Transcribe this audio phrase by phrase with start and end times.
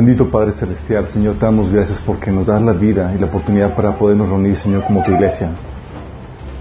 [0.00, 3.76] Bendito Padre Celestial, Señor, te damos gracias porque nos das la vida y la oportunidad
[3.76, 5.50] para podernos reunir, Señor, como tu iglesia.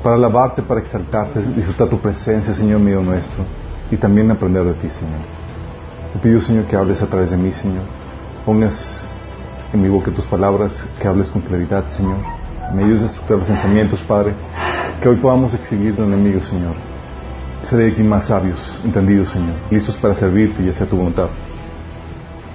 [0.03, 3.45] Para alabarte, para exaltarte, disfrutar tu presencia, Señor mío nuestro,
[3.89, 5.21] y también aprender de ti, Señor.
[6.11, 7.83] Te pido, Señor, que hables a través de mí, Señor.
[8.45, 9.05] Pongas
[9.71, 12.17] en mi boca tus palabras, que hables con claridad, Señor.
[12.75, 14.33] Me ayudes a estructurar los pensamientos, Padre,
[15.01, 16.75] que hoy podamos exhibir al enemigo, Señor.
[17.61, 21.29] Seré aquí más sabios, entendidos, Señor, listos para servirte y hacer tu voluntad.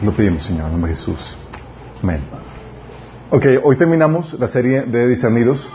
[0.02, 1.38] Lo pedimos, Señor, en nombre de Jesús.
[2.02, 2.20] Amén.
[3.30, 5.66] Ok, hoy terminamos la serie de discernidos.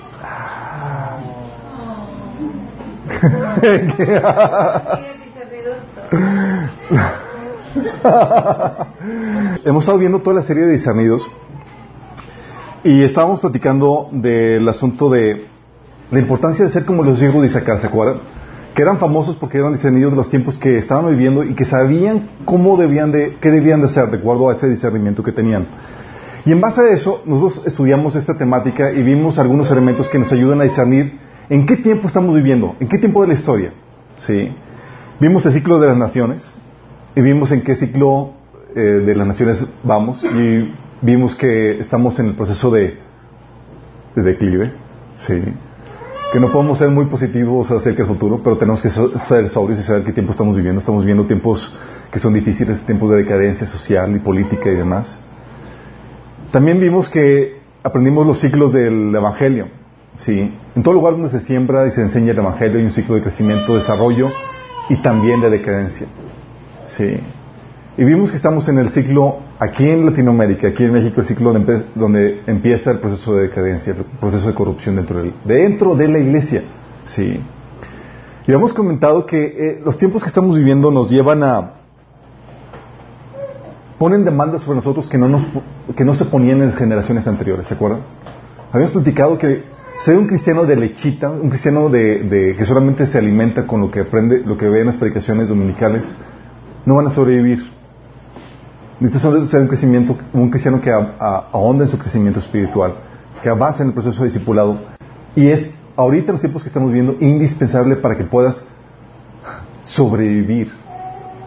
[9.65, 11.29] Hemos estado viendo toda la serie de discernidos
[12.83, 15.47] y estábamos platicando del asunto de
[16.11, 18.17] la importancia de ser como los hijos de Isaacar, ¿se acuerdan?
[18.79, 22.29] Que eran famosos porque eran discernidos de los tiempos que estaban viviendo y que sabían
[22.45, 25.67] cómo debían de, qué debían de hacer de acuerdo a ese discernimiento que tenían.
[26.45, 30.31] Y en base a eso, nosotros estudiamos esta temática y vimos algunos elementos que nos
[30.31, 31.19] ayudan a discernir
[31.49, 33.73] en qué tiempo estamos viviendo, en qué tiempo de la historia.
[34.25, 34.47] ¿sí?
[35.19, 36.53] Vimos el ciclo de las naciones
[37.17, 38.31] y vimos en qué ciclo
[38.77, 42.97] eh, de las naciones vamos y vimos que estamos en el proceso de,
[44.15, 44.71] de declive.
[45.15, 45.33] ¿sí?
[46.31, 49.83] Que no podemos ser muy positivos acerca del futuro, pero tenemos que ser sobrios y
[49.83, 50.79] saber qué tiempo estamos viviendo.
[50.79, 51.75] Estamos viviendo tiempos
[52.11, 55.19] que son difíciles, tiempos de decadencia social y política y demás.
[56.51, 59.69] También vimos que aprendimos los ciclos del Evangelio.
[60.15, 60.53] ¿sí?
[60.75, 63.21] En todo lugar donde se siembra y se enseña el Evangelio hay un ciclo de
[63.21, 64.29] crecimiento, desarrollo
[64.89, 66.07] y también de decadencia.
[66.85, 67.19] ¿sí?
[67.99, 71.51] Y vimos que estamos en el ciclo, aquí en Latinoamérica, aquí en México, el ciclo
[71.51, 76.17] donde, empieza el proceso de decadencia, el proceso de corrupción dentro de, dentro de la
[76.17, 76.63] iglesia.
[77.03, 77.41] ¿sí?
[78.47, 81.73] Y hemos comentado que eh, los tiempos que estamos viviendo nos llevan a...
[83.97, 85.45] ponen demandas sobre nosotros que no, nos,
[85.93, 88.03] que no se ponían en generaciones anteriores, ¿se acuerdan?
[88.71, 89.65] Habíamos platicado que
[89.99, 93.99] ser un cristiano de lechita, un cristiano de, que solamente se alimenta con lo que
[93.99, 96.15] aprende, lo que ve en las predicaciones dominicales,
[96.85, 97.77] no van a sobrevivir.
[98.99, 102.95] Necesitas ser un, crecimiento, un cristiano que ahonda en su crecimiento espiritual,
[103.41, 104.77] que avance en el proceso de discipulado.
[105.35, 108.63] Y es ahorita los tiempos que estamos viviendo indispensable para que puedas
[109.83, 110.73] sobrevivir.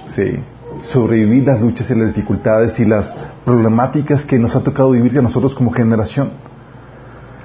[0.06, 0.42] Sí,
[0.80, 3.14] sobrevivir las luchas y las dificultades y las
[3.44, 6.30] problemáticas que nos ha tocado vivir a nosotros como generación.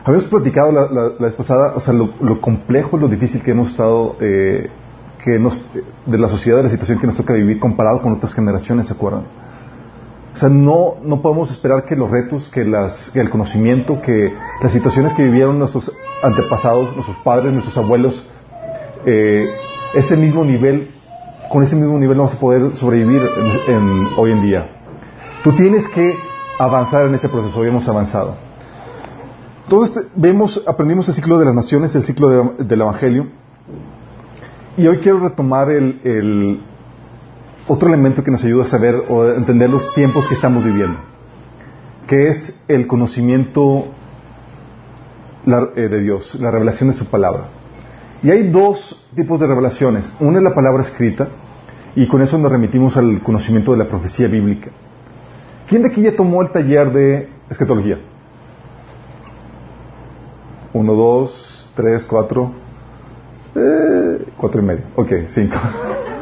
[0.05, 4.69] Habíamos platicado la, vez pasada, o sea, lo, complejo, lo difícil que hemos estado, eh,
[5.21, 5.65] que nos,
[6.05, 8.93] de la sociedad, de la situación que nos toca vivir comparado con otras generaciones, ¿se
[8.93, 9.25] acuerdan?
[10.37, 14.31] O sea, no, no podemos esperar que los retos, que, las, el conocimiento, que
[14.61, 18.23] las situaciones que vivieron nuestros antepasados, nuestros padres, nuestros abuelos,
[19.07, 19.47] eh,
[19.95, 20.89] ese mismo nivel,
[21.49, 23.19] con ese mismo nivel no vamos a poder sobrevivir
[24.15, 24.69] hoy en día.
[25.43, 26.15] Tú tienes que
[26.59, 28.35] avanzar en ese proceso, hoy hemos avanzado.
[29.63, 33.25] Entonces vemos, aprendimos el ciclo de las naciones, el ciclo del Evangelio,
[34.77, 36.61] y hoy quiero retomar el
[37.67, 40.99] otro elemento que nos ayuda a saber o a entender los tiempos que estamos viviendo,
[42.07, 43.87] que es el conocimiento
[45.75, 47.49] eh, de Dios, la revelación de su palabra.
[48.23, 50.11] Y hay dos tipos de revelaciones.
[50.19, 51.29] Una es la palabra escrita,
[51.95, 54.69] y con eso nos remitimos al conocimiento de la profecía bíblica.
[55.67, 57.99] ¿Quién de aquí ya tomó el taller de escatología?
[60.73, 62.51] Uno, dos, tres, cuatro,
[63.55, 64.83] eh, cuatro y medio.
[64.95, 65.57] Ok, cinco.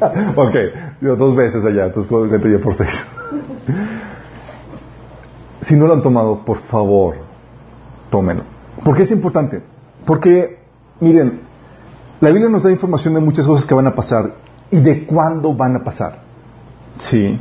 [0.36, 0.54] ok,
[1.00, 2.10] dos veces allá, entonces
[2.42, 3.04] ya por seis.
[5.60, 7.16] si no lo han tomado, por favor,
[8.10, 8.44] tómenlo.
[8.84, 9.62] ¿Por qué es importante?
[10.06, 10.58] Porque,
[11.00, 11.40] miren,
[12.20, 14.34] la Biblia nos da información de muchas cosas que van a pasar
[14.70, 16.20] y de cuándo van a pasar.
[16.98, 17.40] Sí.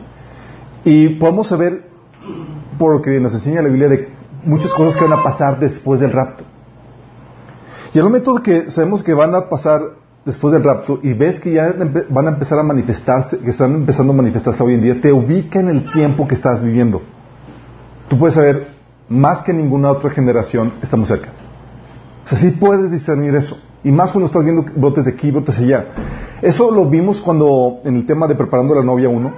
[0.83, 1.85] Y podemos saber,
[2.77, 4.09] por lo que nos enseña la Biblia, de
[4.43, 6.43] muchas cosas que van a pasar después del rapto.
[7.93, 9.81] Y al momento que sabemos que van a pasar
[10.25, 11.73] después del rapto y ves que ya
[12.09, 15.59] van a empezar a manifestarse, que están empezando a manifestarse hoy en día, te ubica
[15.59, 17.01] en el tiempo que estás viviendo.
[18.07, 18.67] Tú puedes saber,
[19.07, 21.29] más que ninguna otra generación, estamos cerca.
[22.25, 23.57] O sea, sí puedes discernir eso.
[23.83, 25.87] Y más cuando estás viendo brotes de aquí, brotes allá.
[26.41, 29.33] Eso lo vimos cuando, en el tema de preparando la novia uno,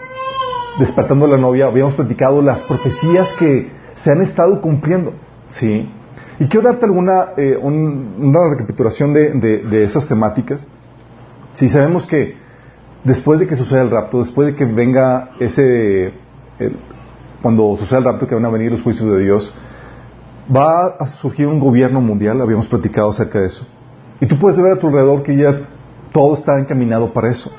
[0.80, 5.14] despertando la novia, habíamos platicado las profecías que se han estado cumpliendo.
[5.50, 5.90] ¿Sí?
[6.42, 10.68] Y quiero darte alguna eh, una recapitulación de, esas temáticas.
[11.54, 12.36] Si sabemos que
[13.04, 16.14] después de que suceda el rapto, después de que venga ese,
[17.44, 19.54] cuando suceda el rapto que van a venir los juicios de Dios,
[20.52, 23.68] va a surgir un gobierno mundial, habíamos platicado acerca de eso.
[24.20, 25.70] Y tú puedes ver a tu alrededor que ya
[26.12, 27.52] todo está encaminado para eso.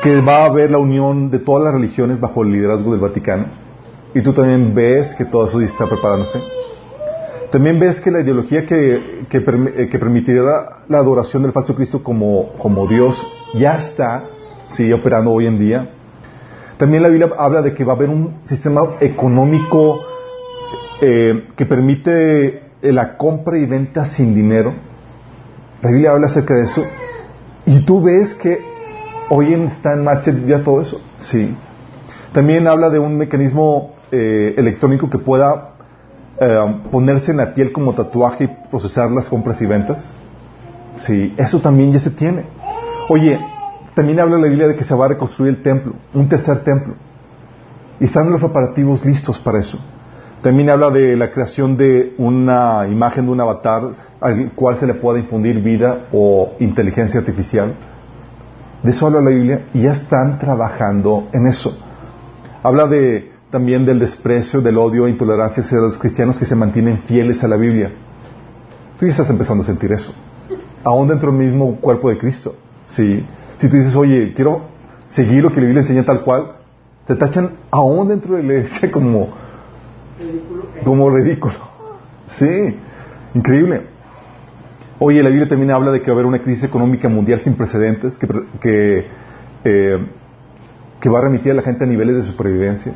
[0.00, 3.46] que va a haber la unión de todas las religiones bajo el liderazgo del Vaticano.
[4.14, 6.38] Y tú también ves que todo eso está preparándose.
[7.54, 12.48] También ves que la ideología que, que, eh, permitirá la adoración del falso Cristo como,
[12.58, 13.24] como Dios
[13.54, 14.24] ya está,
[14.70, 15.88] sigue operando hoy en día.
[16.78, 20.00] También la Biblia habla de que va a haber un sistema económico
[21.00, 24.74] eh, que permite la compra y venta sin dinero.
[25.80, 26.84] La Biblia habla acerca de eso.
[27.66, 28.64] Y tú ves que
[29.28, 31.00] hoy está en marcha ya todo eso.
[31.18, 31.56] Sí.
[32.32, 35.73] También habla de un mecanismo eh, electrónico que pueda
[36.40, 40.12] eh, ponerse en la piel como tatuaje y procesar las compras y ventas.
[40.96, 42.46] Sí, eso también ya se tiene.
[43.08, 43.38] Oye,
[43.94, 46.94] también habla la Biblia de que se va a reconstruir el templo, un tercer templo.
[48.00, 49.78] Y están los preparativos listos para eso.
[50.42, 53.82] También habla de la creación de una imagen de un avatar
[54.20, 57.74] al cual se le pueda infundir vida o inteligencia artificial.
[58.82, 61.78] De eso habla la Biblia y ya están trabajando en eso.
[62.62, 66.98] Habla de, también del desprecio, del odio e intolerancia hacia los cristianos que se mantienen
[67.06, 67.92] fieles a la Biblia.
[68.98, 70.12] Tú ya estás empezando a sentir eso.
[70.82, 72.56] Aún dentro del mismo cuerpo de Cristo.
[72.86, 73.24] Sí.
[73.58, 74.62] Si tú dices, oye, quiero
[75.06, 76.56] seguir lo que la Biblia enseña tal cual,
[77.06, 79.28] te tachan aún dentro de la iglesia como
[80.18, 80.64] ridículo.
[80.82, 81.54] Como ridículo.
[82.26, 82.76] Sí,
[83.34, 83.82] increíble.
[84.98, 87.54] Oye, la Biblia también habla de que va a haber una crisis económica mundial sin
[87.54, 88.26] precedentes que,
[88.60, 89.06] que,
[89.62, 90.06] eh,
[90.98, 92.94] que va a remitir a la gente a niveles de supervivencia.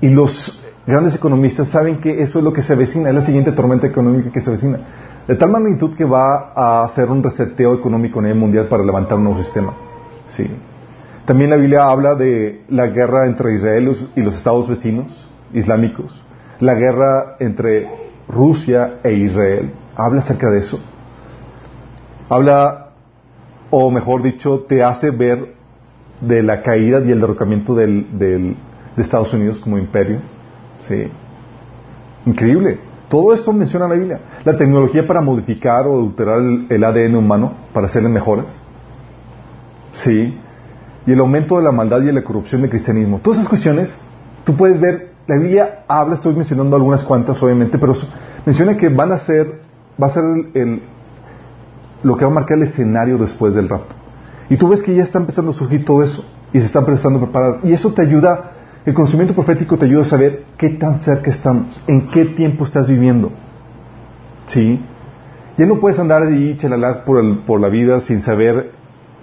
[0.00, 3.52] Y los grandes economistas saben que eso es lo que se avecina, es la siguiente
[3.52, 4.78] tormenta económica que se avecina.
[5.26, 9.18] De tal magnitud que va a hacer un reseteo económico a nivel mundial para levantar
[9.18, 9.74] un nuevo sistema.
[10.26, 10.48] Sí.
[11.24, 16.22] También la Biblia habla de la guerra entre Israel y los estados vecinos islámicos,
[16.60, 17.88] la guerra entre
[18.28, 19.72] Rusia e Israel.
[19.96, 20.78] Habla acerca de eso.
[22.28, 22.90] Habla,
[23.70, 25.54] o mejor dicho, te hace ver
[26.20, 28.56] de la caída y el derrocamiento del,
[28.96, 30.20] de Estados Unidos como imperio.
[30.80, 31.10] Sí.
[32.24, 32.80] Increíble.
[33.08, 34.20] Todo esto menciona la Biblia.
[34.44, 38.60] La tecnología para modificar o adulterar el, ADN humano para hacerle mejoras.
[39.92, 40.36] Sí.
[41.06, 43.20] Y el aumento de la maldad y la corrupción del cristianismo.
[43.22, 43.96] Todas esas cuestiones,
[44.44, 47.94] tú puedes ver, la Biblia habla, estoy mencionando algunas cuantas obviamente, pero
[48.44, 49.60] menciona que van a ser,
[50.02, 50.82] va a ser el,
[52.02, 53.94] lo que va a marcar el escenario después del rapto.
[54.48, 57.18] Y tú ves que ya está empezando a surgir todo eso y se está empezando
[57.18, 57.60] a preparar.
[57.64, 58.52] Y eso te ayuda,
[58.86, 62.88] el conocimiento profético te ayuda a saber qué tan cerca estamos, en qué tiempo estás
[62.88, 63.32] viviendo.
[64.46, 64.80] ¿Sí?
[65.56, 68.70] Ya no puedes andar ahí chalala por, por la vida sin saber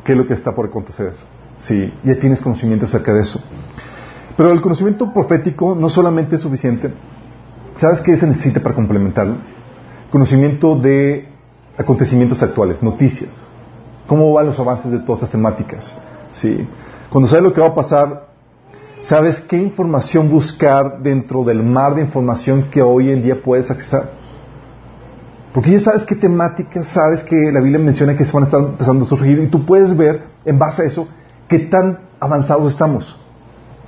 [0.04, 1.14] qué es lo que está por acontecer.
[1.56, 3.42] Sí, ya tienes conocimiento acerca de eso.
[4.36, 6.94] Pero el conocimiento profético no solamente es suficiente.
[7.78, 9.38] ¿Sabes qué se necesita para complementarlo?
[10.12, 11.30] Conocimiento de
[11.78, 13.32] acontecimientos actuales, noticias,
[14.08, 15.98] cómo van los avances de todas estas temáticas.
[16.32, 16.68] ¿sí?
[17.10, 18.33] Cuando sabes lo que va a pasar,
[19.04, 24.12] sabes qué información buscar dentro del mar de información que hoy en día puedes accesar.
[25.54, 28.62] Porque ya sabes qué temáticas, sabes que la Biblia menciona que se van a estar
[28.62, 31.08] empezando a surgir y tú puedes ver en base a eso
[31.48, 33.20] qué tan avanzados estamos,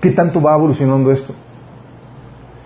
[0.01, 1.33] qué tanto va evolucionando esto.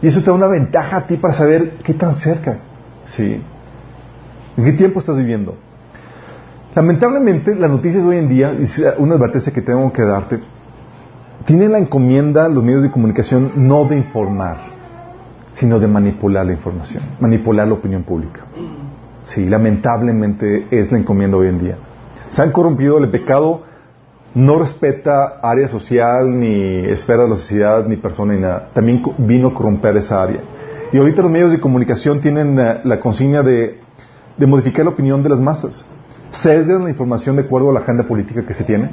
[0.02, 2.60] Y eso te da una ventaja a ti para saber qué tan cerca.
[3.06, 3.42] ¿sí?
[4.58, 5.56] ¿En qué tiempo estás viviendo?
[6.74, 8.56] Lamentablemente, las noticias de hoy en día,
[8.98, 10.40] una advertencia que tengo que darte,
[11.46, 14.58] tienen la encomienda los medios de comunicación no de informar,
[15.52, 18.42] sino de manipular la información, manipular la opinión pública.
[19.24, 21.78] Sí, lamentablemente es la encomienda hoy en día.
[22.30, 23.64] Se han corrompido, el pecado
[24.36, 28.70] no respeta área social, ni esfera de la sociedad, ni persona, ni nada.
[28.74, 30.42] También vino a corromper esa área.
[30.92, 33.80] Y ahorita los medios de comunicación tienen la consigna de
[34.40, 35.86] de modificar la opinión de las masas.
[36.32, 38.90] Sesgan la información de acuerdo a la agenda política que se tiene.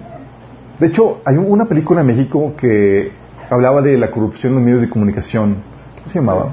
[0.79, 3.13] De hecho, hay una película en México que
[3.51, 5.57] hablaba de la corrupción en los medios de comunicación.
[5.97, 6.51] ¿Cómo se llamaba?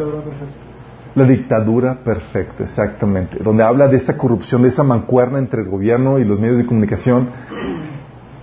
[1.15, 3.37] La dictadura perfecta, exactamente.
[3.43, 6.65] Donde habla de esta corrupción, de esa mancuerna entre el gobierno y los medios de
[6.65, 7.29] comunicación.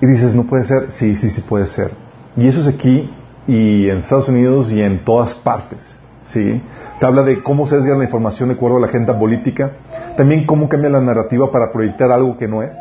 [0.00, 0.90] Y dices, no puede ser.
[0.90, 1.92] Sí, sí, sí puede ser.
[2.36, 3.10] Y eso es aquí
[3.46, 5.98] y en Estados Unidos y en todas partes.
[6.22, 6.62] ¿sí?
[6.98, 9.72] Te habla de cómo se desgana la información de acuerdo a la agenda política,
[10.16, 12.74] también cómo cambia la narrativa para proyectar algo que no es,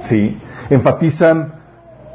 [0.00, 0.38] ¿sí?
[0.70, 1.61] Enfatizan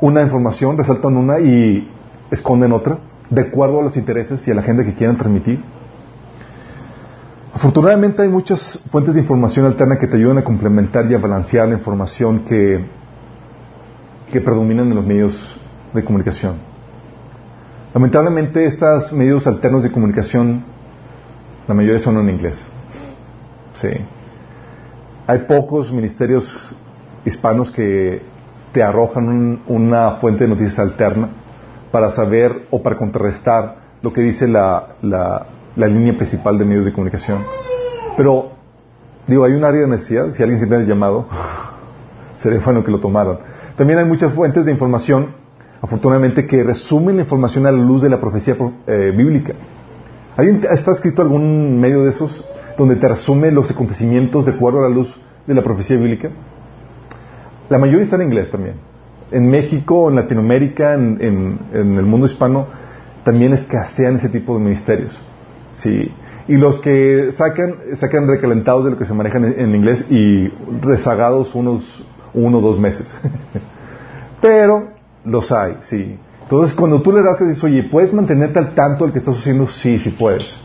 [0.02, 1.90] una información, resaltan una y
[2.32, 3.00] esconden otra,
[3.30, 5.62] de acuerdo a los intereses y a la agenda que quieran transmitir.
[7.54, 11.68] Afortunadamente hay muchas fuentes de información alterna que te ayudan a complementar y a balancear
[11.68, 12.86] la información que,
[14.32, 15.60] que predominan en los medios
[15.94, 16.58] de comunicación.
[17.94, 20.64] Lamentablemente, estos medios alternos de comunicación,
[21.68, 22.70] la mayoría son en inglés.
[23.76, 23.90] Sí.
[25.26, 26.76] Hay pocos ministerios
[27.26, 28.22] hispanos que
[28.72, 31.30] te arrojan una fuente de noticias alterna
[31.92, 36.86] para saber o para contrarrestar lo que dice la, la, la línea principal de medios
[36.86, 37.44] de comunicación.
[38.16, 38.52] Pero,
[39.28, 41.28] digo, hay un área de necesidad, si alguien siente el llamado,
[42.36, 43.40] sería bueno que lo tomaran.
[43.76, 45.36] También hay muchas fuentes de información,
[45.82, 48.56] afortunadamente, que resumen la información a la luz de la profecía
[48.88, 49.54] eh, bíblica.
[50.36, 52.46] ¿Alguien está escrito algún medio de esos
[52.78, 56.30] donde te resume los acontecimientos de acuerdo a la luz de la profecía bíblica?
[57.70, 58.76] La mayoría está en inglés también.
[59.32, 62.68] En México, en Latinoamérica, en, el mundo hispano,
[63.24, 65.22] también escasean ese tipo de ministerios.
[65.74, 66.12] Sí.
[66.48, 70.48] Y los que sacan, sacan recalentados de lo que se maneja en, inglés y
[70.82, 73.14] rezagados unos uno o dos meses.
[74.42, 74.90] Pero
[75.26, 76.18] los hay, sí.
[76.44, 79.68] Entonces, cuando tú le das, dices, oye, ¿puedes mantenerte al tanto del que estás haciendo?
[79.68, 80.58] Sí, sí puedes.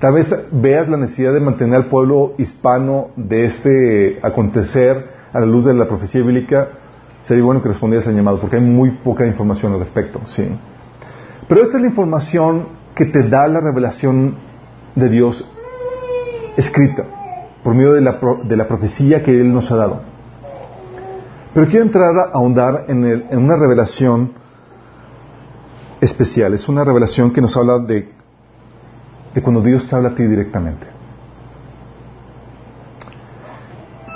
[0.00, 5.46] Tal vez veas la necesidad de mantener al pueblo hispano de este acontecer a la
[5.46, 6.68] luz de la profecía bíblica.
[7.22, 10.48] Sería bueno que respondieras al llamado, porque hay muy poca información al respecto, sí.
[11.46, 14.36] Pero esta es la información que te da la revelación
[14.94, 15.48] de Dios
[16.56, 17.04] escrita,
[17.62, 20.00] por medio de la, de la profecía que Él nos ha dado.
[21.54, 24.32] Pero quiero entrar a ahondar en, una revelación
[26.00, 26.54] especial.
[26.54, 28.12] Es una revelación que nos habla de
[29.42, 30.97] cuando Dios te habla a ti directamente.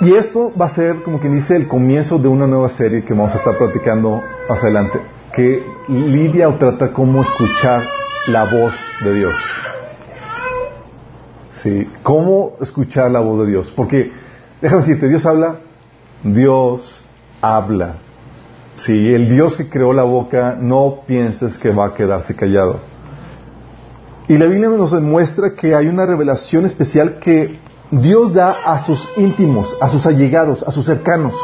[0.01, 3.13] Y esto va a ser, como quien dice, el comienzo de una nueva serie que
[3.13, 4.99] vamos a estar platicando más adelante,
[5.33, 7.83] que lidia o trata cómo escuchar
[8.27, 8.73] la voz
[9.03, 9.35] de Dios.
[11.51, 13.71] Sí, cómo escuchar la voz de Dios.
[13.75, 14.11] Porque,
[14.61, 15.59] déjame decirte, Dios habla,
[16.23, 17.01] Dios
[17.41, 17.95] habla.
[18.75, 22.79] Si el Dios que creó la boca, no pienses que va a quedarse callado.
[24.27, 27.59] Y la Biblia nos demuestra que hay una revelación especial que
[28.01, 31.35] Dios da a sus íntimos, a sus allegados, a sus cercanos.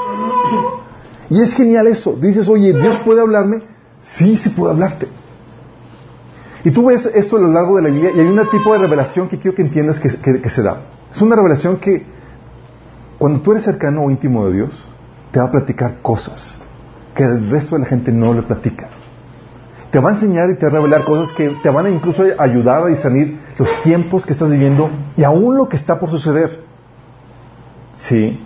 [1.30, 2.14] Y es genial eso.
[2.14, 3.62] Dices, oye, ¿Dios puede hablarme?
[4.02, 5.08] Sí, sí puede hablarte.
[6.64, 8.80] Y tú ves esto a lo largo de la Biblia y hay un tipo de
[8.80, 10.10] revelación que quiero que entiendas que,
[10.42, 10.82] que se da.
[11.12, 12.06] Es una revelación que
[13.18, 14.84] cuando tú eres cercano o íntimo de Dios,
[15.32, 16.58] te va a platicar cosas
[17.16, 18.90] que el resto de la gente no le platica.
[19.92, 22.24] Te va a enseñar y te va a revelar cosas que te van a incluso
[22.38, 26.64] ayudar a discernir los tiempos que estás viviendo y aún lo que está por suceder.
[27.94, 28.40] Sí.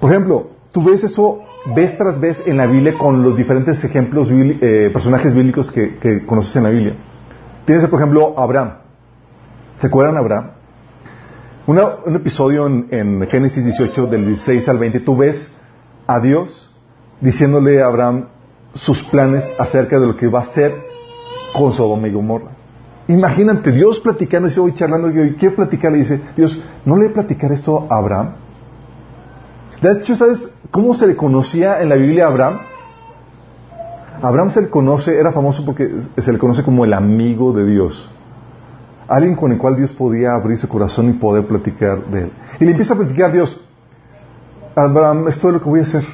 [0.00, 1.40] Por ejemplo, tú ves eso
[1.74, 6.54] vez tras vez en la Biblia con los diferentes ejemplos, eh, personajes bíblicos que, conoces
[6.56, 6.96] en la Biblia.
[7.64, 8.74] Tienes, por ejemplo, Abraham.
[9.78, 10.50] ¿Se acuerdan de Abraham?
[11.66, 15.52] un episodio en, en, Génesis 18, del 16 al 20, tú ves
[16.08, 16.68] a Dios
[17.20, 18.26] diciéndole a Abraham
[18.74, 20.72] sus planes acerca de lo que va a hacer
[21.52, 22.50] con Sodoma y Gomorra.
[23.08, 27.50] Imagínate, Dios platicando, y hoy charlando, yo quiero platicar, le dice, Dios, ¿no le platicar
[27.50, 28.34] esto a Abraham?
[29.82, 32.60] De ¿sabes cómo se le conocía en la Biblia a Abraham?
[34.22, 38.10] Abraham se le conoce, era famoso porque se le conoce como el amigo de Dios.
[39.08, 42.32] Alguien con el cual Dios podía abrir su corazón y poder platicar de él.
[42.60, 43.60] Y le empieza a platicar a Dios,
[44.76, 46.04] Abraham, esto es lo que voy a hacer.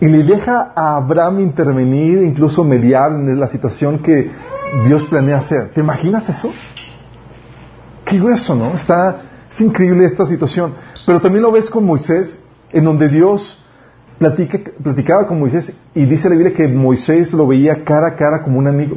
[0.00, 4.30] Y le deja a Abraham intervenir, incluso mediar en la situación que
[4.86, 5.70] Dios planea hacer.
[5.72, 6.52] ¿Te imaginas eso?
[8.04, 8.74] Qué grueso, ¿no?
[8.74, 10.74] Está, es increíble esta situación.
[11.06, 12.38] Pero también lo ves con Moisés,
[12.72, 13.58] en donde Dios
[14.18, 18.42] platica, platicaba con Moisés y dice la Biblia que Moisés lo veía cara a cara
[18.42, 18.96] como un amigo.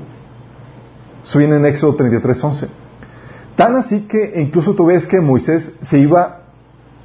[1.23, 2.67] Eso viene en Éxodo 33, 11.
[3.55, 6.46] Tan así que incluso tú ves que Moisés se iba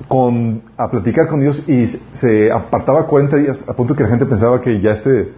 [0.09, 4.27] con, a platicar con Dios y se apartaba 40 días, a punto que la gente
[4.27, 5.33] pensaba que ya este,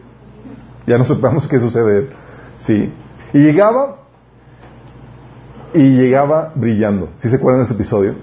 [0.86, 2.08] ya no supimos qué sucede.
[2.56, 2.92] Sí.
[3.32, 3.96] Y llegaba,
[5.72, 7.10] y llegaba brillando.
[7.18, 8.14] ¿Sí se acuerdan de ese episodio?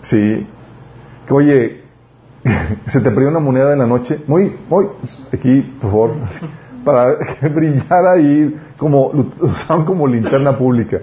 [0.00, 0.46] Sí.
[1.26, 1.82] Que oye,
[2.86, 4.22] se te perdió una moneda en la noche.
[4.26, 4.86] Muy, muy,
[5.32, 6.16] aquí, por favor,
[6.84, 9.08] para que brillara y como,
[9.40, 10.98] usaban como linterna pública.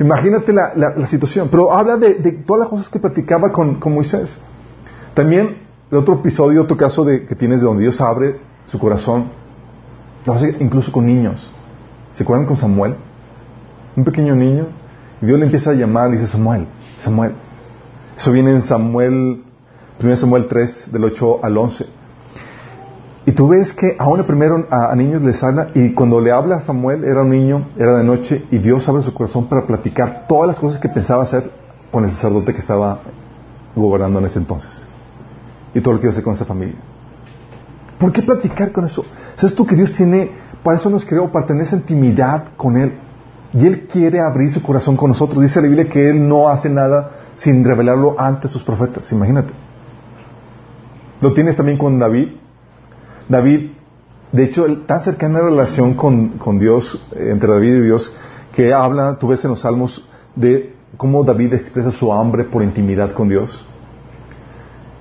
[0.00, 1.48] Imagínate la, la, situación.
[1.50, 2.14] Pero habla de,
[2.46, 4.38] todas las cosas que platicaba con, con, Moisés.
[5.14, 5.58] También
[5.90, 9.30] el otro episodio, otro caso de, que tienes de donde Dios abre su corazón,
[10.60, 11.50] incluso con niños.
[12.12, 12.96] ¿Se acuerdan con Samuel?
[13.96, 14.68] Un pequeño niño.
[15.20, 17.34] Y Dios le empieza a llamar y dice, Samuel, Samuel.
[18.16, 19.44] Eso viene en Samuel,
[20.02, 21.86] 1 Samuel 3, del 8 al 11.
[23.24, 26.60] Y tú ves que aún primero a, niños les habla y cuando le habla a
[26.60, 30.48] Samuel era un niño, era de noche y Dios abre su corazón para platicar todas
[30.48, 31.48] las cosas que pensaba hacer
[31.92, 33.00] con el sacerdote que estaba
[33.76, 34.86] gobernando en ese entonces.
[35.72, 36.76] Y todo lo que iba a hacer con esa familia.
[37.98, 39.04] ¿Por qué platicar con eso?
[39.36, 40.32] ¿Sabes tú que Dios tiene,
[40.64, 42.98] para eso nos creó, para tener esa intimidad con Él?
[43.54, 45.40] Y Él quiere abrir su corazón con nosotros.
[45.40, 49.12] Dice la Biblia que Él no hace nada sin revelarlo ante sus profetas.
[49.12, 49.52] Imagínate.
[51.20, 52.41] Lo tienes también con David
[53.28, 53.70] David,
[54.32, 58.12] de hecho, tan cercana relación con, con Dios, eh, entre David y Dios,
[58.54, 63.12] que habla, tú ves en los salmos, de cómo David expresa su hambre por intimidad
[63.12, 63.64] con Dios.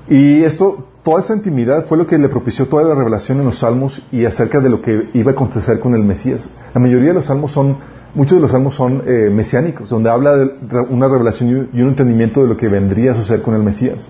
[0.09, 3.59] Y esto, toda esa intimidad fue lo que le propició toda la revelación en los
[3.59, 6.49] salmos y acerca de lo que iba a acontecer con el Mesías.
[6.73, 7.77] La mayoría de los salmos son,
[8.13, 12.41] muchos de los salmos son eh, mesiánicos, donde habla de una revelación y un entendimiento
[12.41, 14.09] de lo que vendría a suceder con el Mesías.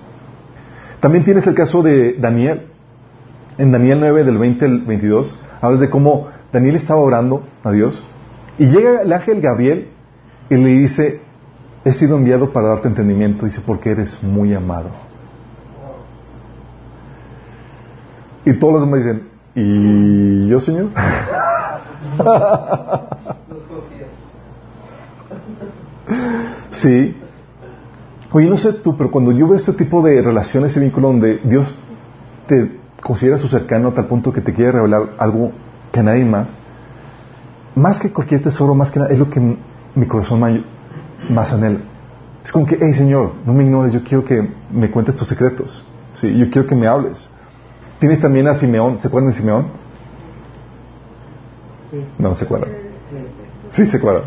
[1.00, 2.68] También tienes el caso de Daniel.
[3.62, 8.04] En Daniel 9, del 20 al 22, habla de cómo Daniel estaba orando a Dios
[8.58, 9.90] y llega el ángel Gabriel
[10.50, 11.22] y le dice,
[11.86, 14.90] he sido enviado para darte entendimiento, dice, porque eres muy amado.
[18.46, 20.88] Y todos los demás dicen, ¿y yo, Señor?
[26.72, 27.16] sí.
[28.32, 31.42] Oye, no sé tú, pero cuando yo veo este tipo de relaciones y vínculo donde
[31.44, 31.76] Dios
[32.48, 35.52] te considera su cercano a tal punto que te quiere revelar algo
[35.92, 36.56] que nadie más,
[37.76, 40.66] más que cualquier tesoro, más que nada, es lo que mi corazón
[41.30, 41.80] más anhela.
[42.44, 45.86] Es como que, hey Señor, no me ignores, yo quiero que me cuentes tus secretos.
[46.14, 47.30] Sí, yo quiero que me hables.
[48.00, 49.68] Tienes también a Simeón, ¿se acuerdan de Simeón?
[51.92, 52.06] Sí.
[52.18, 52.72] No, se acuerdan.
[53.70, 54.24] Sí, se acuerdan.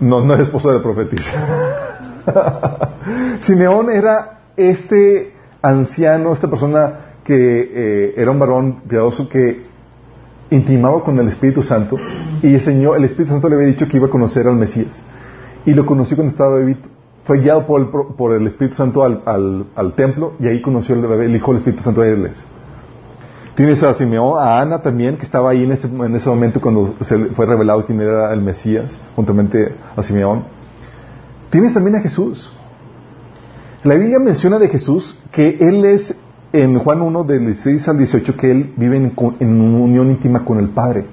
[0.00, 1.30] No, no es esposo de la profetisa.
[3.38, 9.66] Simeón era este anciano, esta persona que eh, era un varón piadoso que
[10.50, 11.96] intimaba con el Espíritu Santo
[12.40, 15.02] y el, Señor, el Espíritu Santo le había dicho que iba a conocer al Mesías.
[15.64, 16.88] Y lo conoció cuando estaba bebito
[17.24, 21.34] fue guiado por el, por el Espíritu Santo al, al, templo y ahí conoció el,
[21.34, 22.30] hijo del Espíritu Santo de él.
[23.56, 26.94] Tienes a Simeón, a Ana también, que estaba ahí en ese, en ese momento cuando
[27.00, 30.44] se fue revelado quién era el Mesías, juntamente a Simeón.
[31.50, 32.52] Tienes también a Jesús.
[33.82, 36.14] La Biblia menciona de Jesús que Él es,
[36.62, 40.44] en Juan 1, del 16 al 18, que Él vive en, en una unión íntima
[40.44, 41.06] con el Padre.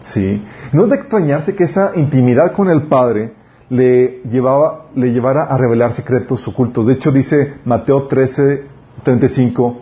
[0.00, 0.42] Sí.
[0.72, 3.34] No es de extrañarse que esa intimidad con el Padre
[3.68, 6.86] le, llevaba, le llevara a revelar secretos ocultos.
[6.86, 8.64] De hecho, dice Mateo 13,
[9.02, 9.80] 35,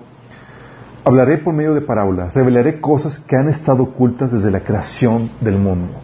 [1.05, 5.57] hablaré por medio de parábolas, revelaré cosas que han estado ocultas desde la creación del
[5.57, 5.95] mundo.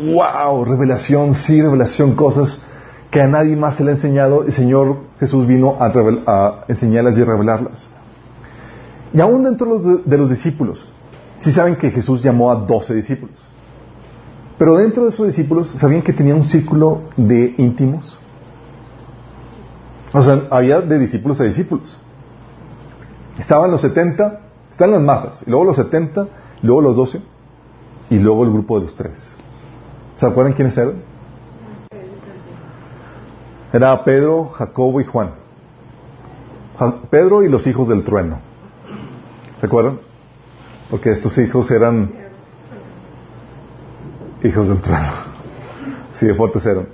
[0.00, 0.64] ¡Wow!
[0.64, 2.62] Revelación, sí, revelación, cosas
[3.10, 4.44] que a nadie más se le ha enseñado.
[4.44, 5.92] El Señor Jesús vino a,
[6.26, 7.88] a enseñarlas y revelarlas.
[9.12, 10.86] Y aún dentro de los, de los discípulos,
[11.36, 13.44] si saben que Jesús llamó a doce discípulos.
[14.58, 18.18] Pero dentro de esos discípulos, ¿sabían que tenían un círculo de íntimos?
[20.12, 21.98] O sea, había de discípulos a discípulos.
[23.38, 26.28] Estaban los 70, están las masas, y luego los 70,
[26.62, 27.22] luego los 12,
[28.10, 29.34] y luego el grupo de los tres.
[30.16, 30.96] ¿Se acuerdan quiénes eran?
[33.72, 35.30] Era Pedro, Jacobo y Juan.
[37.10, 38.40] Pedro y los hijos del trueno.
[39.60, 40.00] ¿Se acuerdan?
[40.90, 42.10] Porque estos hijos eran
[44.42, 45.12] hijos del trueno.
[46.14, 46.88] Sí, de fuertes eran.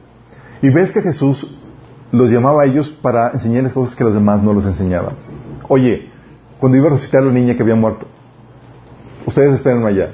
[0.60, 1.46] Y ves que Jesús
[2.12, 5.14] los llamaba a ellos para enseñarles cosas que los demás no los enseñaban.
[5.68, 6.10] Oye,
[6.58, 8.06] cuando iba a resucitar a la niña que había muerto,
[9.24, 10.12] ustedes esperen allá.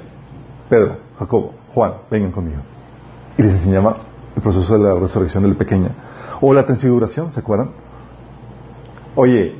[0.69, 2.61] Pedro, Jacobo, Juan, vengan conmigo.
[3.37, 3.97] Y les enseñaba
[4.35, 5.89] el proceso de la resurrección de la pequeña.
[6.45, 7.71] O la transfiguración, ¿se acuerdan?
[9.15, 9.55] Oye,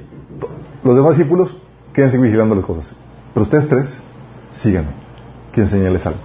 [0.83, 1.55] los demás discípulos
[1.93, 2.93] quédense vigilando las cosas.
[3.33, 4.01] Pero ustedes tres,
[4.51, 4.89] síganme.
[5.53, 6.19] Quiero enseñarles algo.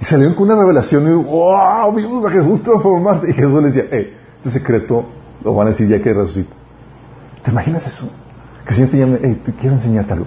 [0.00, 3.28] Y salieron con una revelación y wow, vimos a Jesús transformarse.
[3.28, 5.04] Y Jesús les decía, eh, este secreto
[5.44, 6.54] lo van a decir ya que resucita.
[7.44, 8.10] ¿Te imaginas eso?
[8.64, 10.26] Que el Señor te llame, hey, te quiero enseñarte algo.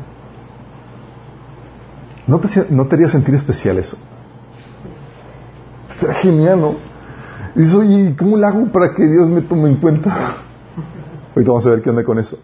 [2.28, 3.98] ¿No te, ¿No te haría sentir especial eso?
[5.90, 6.91] Estaría genial, ¿no?
[7.56, 10.10] Dices, oye, ¿cómo lo hago para que Dios me tome en cuenta?
[11.36, 12.38] Ahorita vamos a ver qué onda con eso.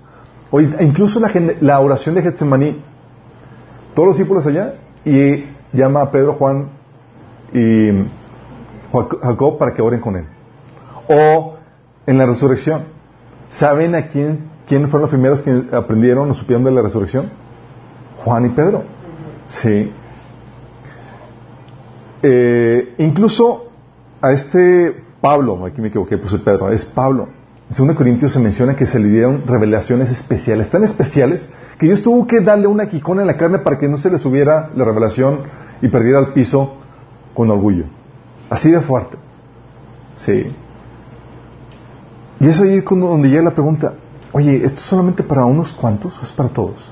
[0.52, 2.82] Oye, incluso la, oración de Getsemaní,
[3.93, 6.70] todos los discípulos allá, y llama a Pedro, Juan
[7.54, 7.89] y
[8.91, 10.26] Jacob para que oren con él.
[11.10, 11.56] O
[12.06, 12.86] en la resurrección.
[13.50, 17.30] ¿Saben a quién, quién fueron los primeros que aprendieron o supieron de la resurrección?
[18.24, 18.84] Juan y Pedro.
[19.46, 19.91] Sí.
[22.24, 23.66] Eh, incluso
[24.27, 27.29] a este Pablo, aquí me equivoqué, puse Pedro, es Pablo.
[27.69, 32.01] En 2 Corintios se menciona que se le dieron revelaciones especiales, tan especiales que Dios
[32.01, 34.85] tuvo que darle una quijona en la carne para que no se le subiera la
[34.85, 35.41] revelación
[35.81, 36.77] y perdiera el piso
[37.33, 37.85] con orgullo.
[38.49, 39.17] Así de fuerte.
[40.15, 40.55] Sí.
[42.39, 43.95] Y es ahí donde llega la pregunta,
[44.31, 46.91] oye, ¿esto es solamente para unos cuantos o es para todos?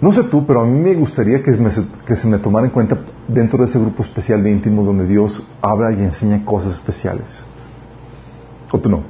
[0.00, 1.52] No sé tú, pero a mí me gustaría que,
[2.16, 5.92] se me tomara en cuenta dentro de ese grupo especial de íntimos donde Dios habla
[5.92, 7.44] y enseña cosas especiales.
[8.70, 9.02] ¿O tú no?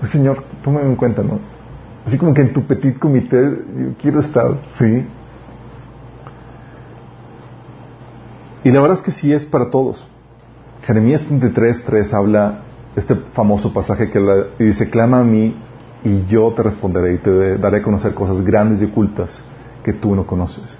[0.00, 1.40] Pues, Señor, tómame en cuenta, ¿no?
[2.06, 5.06] Así como que en tu petit comité yo quiero estar, ¿sí?
[8.64, 10.08] Y la verdad es que sí es para todos.
[10.82, 12.60] Jeremías 33, 3 habla
[12.96, 14.20] este famoso pasaje que
[14.58, 15.54] dice, clama a mí
[16.04, 19.42] y yo te responderé y te daré a conocer cosas grandes y ocultas
[19.82, 20.78] que tú no conoces.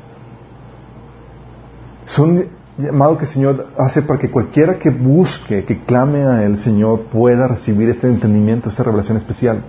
[2.05, 6.59] Son llamado que el Señor hace para que cualquiera que busque, que clame a Él,
[6.59, 9.63] Señor, pueda recibir este entendimiento, esta revelación especial.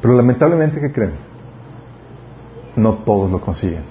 [0.00, 1.14] Pero lamentablemente, ¿qué creen?
[2.76, 3.84] No todos lo consiguen.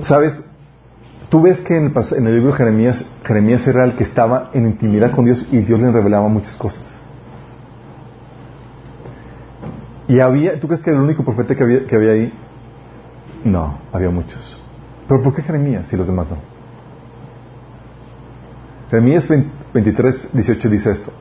[0.00, 0.44] ¿Sabes?
[1.30, 5.12] Tú ves que en el, libro de Jeremías, Jeremías era el que estaba en intimidad
[5.12, 6.98] con Dios y Dios le revelaba muchas cosas.
[10.08, 12.32] Y había, ¿tú crees que era el único profeta que había, que había ahí?
[13.44, 14.60] No, había muchos.
[15.06, 16.36] ¿Pero por qué Jeremías y los demás no?
[18.90, 19.28] Jeremías
[19.72, 21.12] 23, 18 dice esto.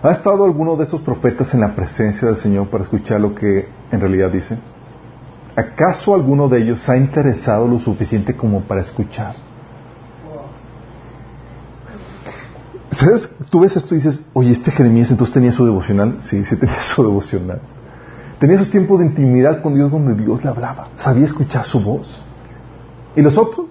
[0.00, 3.68] ¿Ha estado alguno de esos profetas en la presencia del Señor para escuchar lo que
[3.90, 4.60] en realidad dice?
[5.58, 9.34] ¿Acaso alguno de ellos ha interesado lo suficiente como para escuchar?
[12.92, 13.28] ¿Sabes?
[13.50, 16.18] Tú ves esto y dices, oye, este Jeremías entonces tenía su devocional.
[16.20, 17.60] Sí, sí tenía su devocional.
[18.38, 20.90] Tenía esos tiempos de intimidad con Dios donde Dios le hablaba.
[20.94, 22.22] Sabía escuchar su voz.
[23.16, 23.66] ¿Y los otros?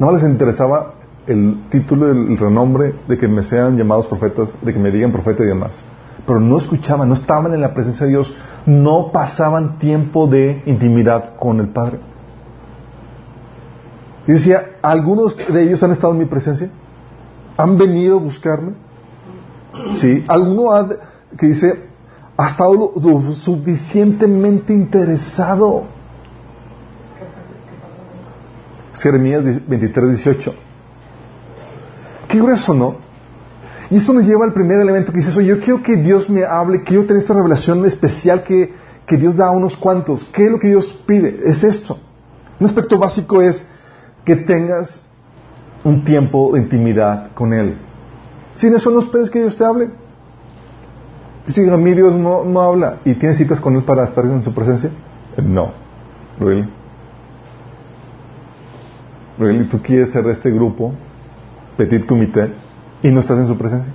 [0.00, 0.94] No les interesaba
[1.28, 5.44] el título, el, renombre de que me sean llamados profetas, de que me digan profeta
[5.44, 5.84] y demás.
[6.26, 8.34] Pero no escuchaban, no estaban en la presencia de Dios,
[8.66, 12.00] no pasaban tiempo de intimidad con el Padre.
[14.26, 16.70] Y decía, ¿algunos de ellos han estado en mi presencia?
[17.56, 18.72] ¿Han venido a buscarme?
[19.92, 20.24] Sí.
[20.26, 20.88] ¿Alguno ha,
[21.38, 21.86] que dice,
[22.36, 25.84] ha estado lo, suficientemente interesado.
[28.94, 30.54] Jeremías 23, 18.
[32.28, 33.05] Qué grueso, ¿no?
[33.90, 36.44] Y esto nos lleva al primer elemento que dices, oye, yo quiero que Dios me
[36.44, 38.72] hable, quiero tener esta revelación especial que,
[39.06, 40.24] que Dios da a unos cuantos.
[40.32, 41.40] ¿Qué es lo que Dios pide?
[41.44, 41.98] Es esto.
[42.58, 43.66] Un aspecto básico es
[44.24, 45.00] que tengas
[45.84, 47.78] un tiempo de intimidad con Él.
[48.56, 49.90] Sin eso no esperes que Dios te hable.
[51.44, 54.42] Si a mí Dios no, no habla y tienes citas con Él para estar en
[54.42, 54.90] su presencia,
[55.40, 55.70] no.
[56.40, 56.68] ¿Really?
[59.38, 59.68] ¿Really?
[59.68, 60.92] ¿Tú quieres ser de este grupo,
[61.76, 62.52] petit comité,
[63.06, 63.92] y no estás en su presencia?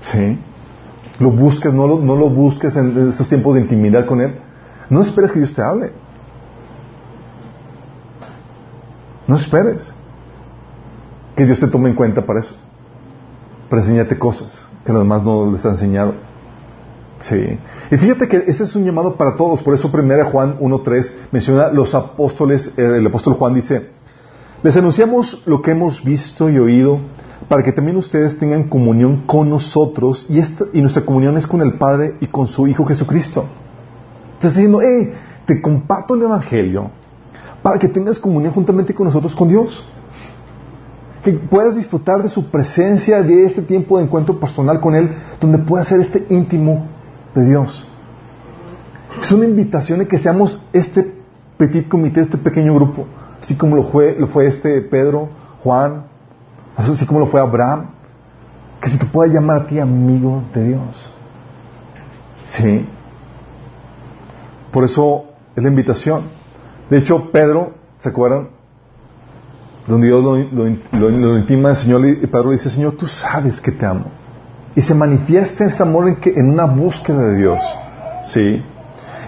[0.00, 0.38] ¿Sí?
[1.18, 4.38] Lo busques, no lo, no lo busques en estos tiempos de intimidad con Él.
[4.88, 5.92] No esperes que Dios te hable.
[9.26, 9.94] No esperes
[11.36, 12.56] que Dios te tome en cuenta para eso.
[13.68, 16.14] Para enseñarte cosas que los demás no les ha enseñado.
[17.20, 17.58] Sí.
[17.90, 19.62] Y fíjate que ese es un llamado para todos.
[19.62, 23.90] Por eso 1 Juan 1.3 menciona los apóstoles, eh, el apóstol Juan dice,
[24.62, 27.00] les anunciamos lo que hemos visto y oído
[27.48, 31.60] para que también ustedes tengan comunión con nosotros y, esta, y nuestra comunión es con
[31.60, 33.44] el Padre y con su Hijo Jesucristo.
[34.34, 35.12] Estás diciendo, hey,
[35.46, 36.90] te comparto el Evangelio
[37.62, 39.84] para que tengas comunión juntamente con nosotros, con Dios
[41.22, 45.08] que puedas disfrutar de su presencia, de este tiempo de encuentro personal con Él,
[45.40, 46.88] donde puedas ser este íntimo
[47.34, 47.86] de Dios.
[49.20, 51.14] Es una invitación de que seamos este
[51.56, 53.06] petit comité, este pequeño grupo,
[53.42, 55.28] así como lo fue, lo fue este Pedro,
[55.62, 56.04] Juan,
[56.76, 57.90] así como lo fue Abraham,
[58.80, 61.10] que se te pueda llamar a ti amigo de Dios.
[62.44, 62.86] Sí.
[64.72, 65.24] Por eso
[65.54, 66.22] es la invitación.
[66.88, 68.48] De hecho, Pedro, ¿se acuerdan?
[69.86, 73.84] donde Dios lo, intima al Señor y Pedro le dice, Señor, tú sabes que te
[73.84, 74.06] amo.
[74.76, 77.60] Y se manifiesta ese amor en, en una búsqueda de Dios.
[78.22, 78.64] ¿Sí?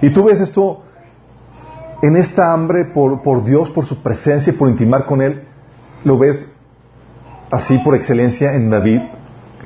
[0.00, 0.83] Y tú ves esto
[2.02, 5.44] en esta hambre por, Dios, por su presencia y por intimar con Él.
[6.04, 6.48] Lo ves
[7.50, 9.00] así por excelencia en David.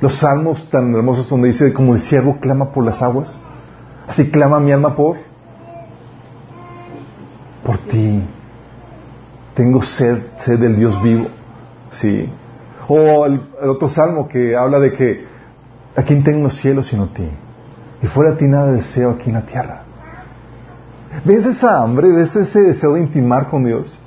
[0.01, 3.37] Los salmos tan hermosos donde dice, como el siervo clama por las aguas.
[4.07, 5.17] Así clama mi alma por,
[7.63, 8.23] por ti
[9.59, 11.27] tengo sed, sed del Dios vivo.
[11.91, 12.31] ¿Sí?
[12.87, 15.25] O el, otro salmo que habla de que
[15.97, 17.29] a quién tengo los cielos sino ti.
[18.01, 19.83] Y fuera de ti nada deseo aquí en la tierra.
[21.25, 22.09] ¿Ves esa hambre?
[22.09, 23.97] ¿Ves ese deseo de intimar con Dios?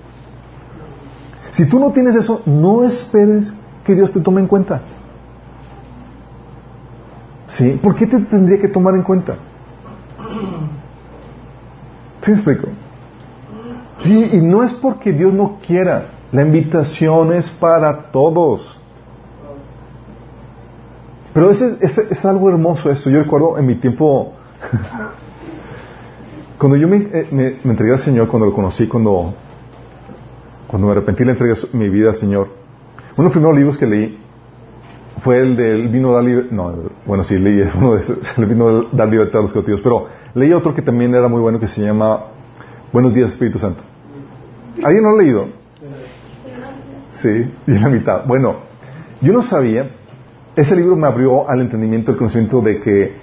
[1.52, 4.82] Si tú no tienes eso, no esperes que Dios te tome en cuenta.
[7.48, 7.78] ¿Sí?
[7.82, 9.36] ¿Por qué te tendría que tomar en cuenta?
[12.22, 12.68] ¿Sí me explico?
[14.02, 18.80] Sí, y no es porque Dios no quiera, la invitación es para todos.
[21.34, 23.10] Pero ese, es algo hermoso esto.
[23.10, 24.32] Yo recuerdo en mi tiempo,
[26.62, 29.35] cuando yo eh, me, entregué al Señor, cuando lo conocí, cuando,
[30.68, 32.51] cuando me arrepentí le entregué mi vida al Señor,
[33.16, 34.16] uno de los primeros libros que leí
[35.25, 36.53] fue el del vino dar libertad.
[36.53, 36.72] No,
[37.05, 39.81] bueno, sí, leí uno de esos, el vino dar libertad a los cautivos.
[39.81, 42.27] Pero leí otro que también era muy bueno que se llama
[42.92, 43.83] Buenos días, Espíritu Santo.
[44.85, 45.48] ¿Alguien lo ha leído?
[47.11, 48.25] Sí, y la mitad.
[48.25, 48.59] Bueno,
[49.20, 49.90] yo no sabía.
[50.55, 53.16] Ese libro me abrió al entendimiento, el conocimiento de que,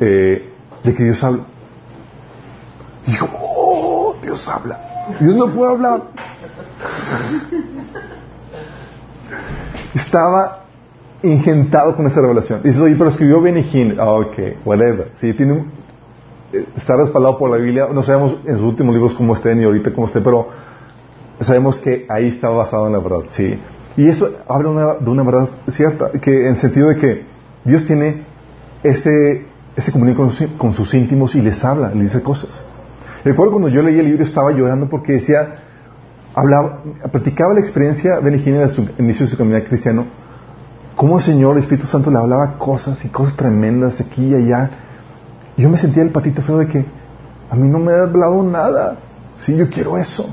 [0.00, 0.48] eh,
[0.82, 1.44] de que Dios habla.
[3.06, 4.80] Dijo, oh, Dios habla.
[5.20, 6.02] Dios no puede hablar.
[9.94, 10.64] Estaba
[11.22, 12.62] ingentado con esa revelación.
[12.62, 13.96] Dices, oye, pero escribió Hinn.
[13.98, 15.10] Ah, ok, whatever.
[15.14, 15.72] Sí, tiene un,
[16.52, 17.88] eh, está respaldado por la Biblia.
[17.92, 20.48] No sabemos en sus últimos libros cómo esté ni ahorita cómo esté, pero
[21.40, 23.24] sabemos que ahí está basado en la verdad.
[23.28, 23.58] Sí.
[23.96, 27.24] Y eso habla de una verdad cierta, que en el sentido de que
[27.64, 28.24] Dios tiene
[28.82, 32.62] ese, ese comunico con, sus íntimos y les habla, les dice cosas.
[33.24, 35.56] Recuerdo cuando yo leí el libro estaba llorando porque decía,
[36.34, 40.06] hablaba, practicaba la experiencia de en su inicio de su caminar cristiano,
[40.94, 44.70] cómo el Señor, el Espíritu Santo, le hablaba cosas y cosas tremendas aquí y allá.
[45.56, 46.84] Y yo me sentía el patito feo de que
[47.50, 48.98] a mí no me ha hablado nada.
[49.36, 50.26] Sí, yo quiero eso.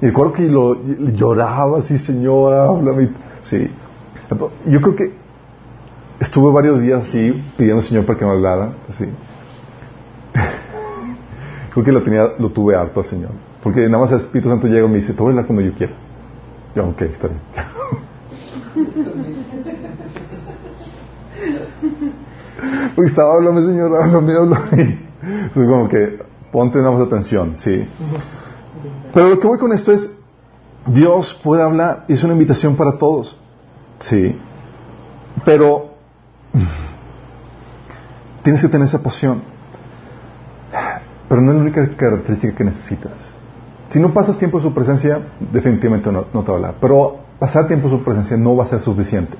[0.00, 0.80] Y recuerdo que lo,
[1.12, 3.10] lloraba así, Señor, háblame.
[3.42, 3.68] Sí.
[4.66, 5.12] Yo creo que
[6.20, 8.74] estuve varios días así pidiendo al Señor para que me hablara.
[8.90, 9.06] Sí.
[11.82, 13.30] creo que lo, tenía, lo tuve harto al Señor.
[13.62, 15.92] Porque nada más el Espíritu Santo llega y me dice, a hablar cuando yo quiera.
[16.74, 17.40] Yo, ok, está bien.
[22.94, 24.66] Porque estaba hablando, Señor, háblame, háblame.
[25.22, 26.18] Entonces, como que
[26.50, 27.86] ponte nada más atención, sí.
[29.12, 30.10] Pero lo que voy con esto es,
[30.86, 33.36] Dios puede hablar, es una invitación para todos,
[33.98, 34.36] sí.
[35.44, 35.90] Pero
[38.42, 39.57] tienes que tener esa pasión.
[41.28, 43.32] Pero no es la única característica que necesitas.
[43.88, 45.20] Si no pasas tiempo en su presencia,
[45.52, 46.74] definitivamente no, no te va a hablar.
[46.80, 49.36] Pero pasar tiempo en su presencia no va a ser suficiente.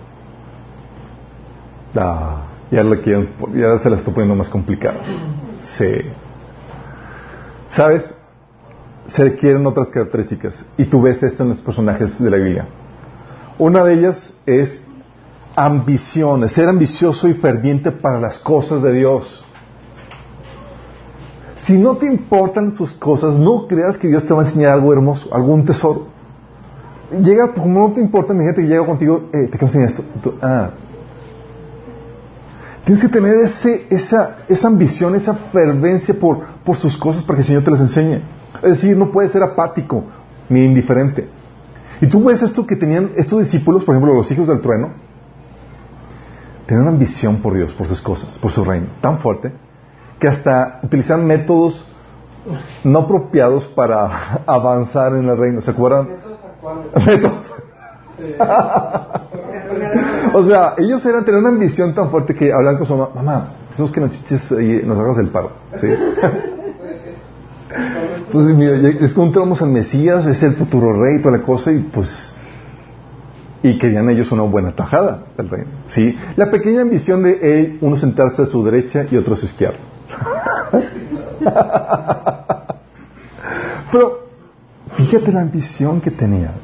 [1.96, 5.00] Ah, ya, ya se la estoy poniendo más complicada.
[5.60, 6.02] Sí.
[7.68, 8.14] ¿Sabes?
[9.06, 10.66] Se requieren otras características.
[10.76, 12.68] Y tú ves esto en los personajes de la Biblia.
[13.58, 14.82] Una de ellas es
[15.56, 19.44] ambición, ser ambicioso y ferviente para las cosas de Dios.
[21.68, 24.90] Si no te importan sus cosas, no creas que Dios te va a enseñar algo
[24.90, 26.06] hermoso, algún tesoro.
[27.10, 30.02] Llega, como no te importa, mi gente que llega contigo, eh, te quiero enseñar esto.
[30.40, 30.70] ah,
[32.84, 37.40] Tienes que tener ese, esa, esa ambición, esa fervencia por, por sus cosas para que
[37.42, 38.22] el Señor te las enseñe.
[38.62, 40.04] Es decir, no puedes ser apático
[40.48, 41.28] ni indiferente.
[42.00, 44.92] Y tú ves esto que tenían estos discípulos, por ejemplo, los hijos del trueno,
[46.64, 49.52] tenían una ambición por Dios, por sus cosas, por su reino, tan fuerte,
[50.18, 51.84] que hasta utilizan métodos
[52.84, 55.60] no apropiados para avanzar en el reino.
[55.60, 56.08] ¿Se acuerdan?
[57.06, 57.52] Métodos
[60.34, 63.48] o sea, ellos eran tener una ambición tan fuerte que hablaban con su mamá, mamá,
[63.70, 65.52] tenemos que nos chiches y nos hagas el paro.
[65.76, 65.86] ¿sí?
[68.32, 72.34] pues mira, encontramos al Mesías, es el futuro rey y toda la cosa, y pues
[73.62, 75.70] y querían ellos una buena tajada del reino.
[75.86, 76.16] ¿sí?
[76.36, 79.78] La pequeña ambición de él, uno sentarse a su derecha y otro a su izquierda.
[83.92, 84.28] Pero
[84.92, 86.54] fíjate la ambición que tenía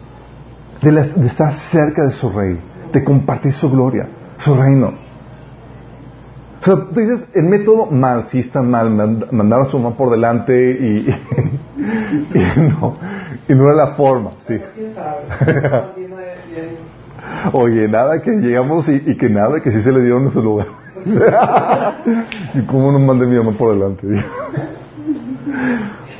[0.83, 2.61] de, estar cerca de su rey,
[2.93, 4.93] de compartir su gloria, su reino.
[6.61, 8.91] O sea, tú dices, el método mal, sí está mal,
[9.31, 11.07] mandar a su mamá por delante y,
[12.57, 12.97] no,
[13.49, 14.59] y no era la forma, sí.
[17.53, 20.67] Oye, nada que llegamos y, que nada que sí se le dieron en su lugar.
[22.55, 24.25] y cómo no mandé mi mamá por delante.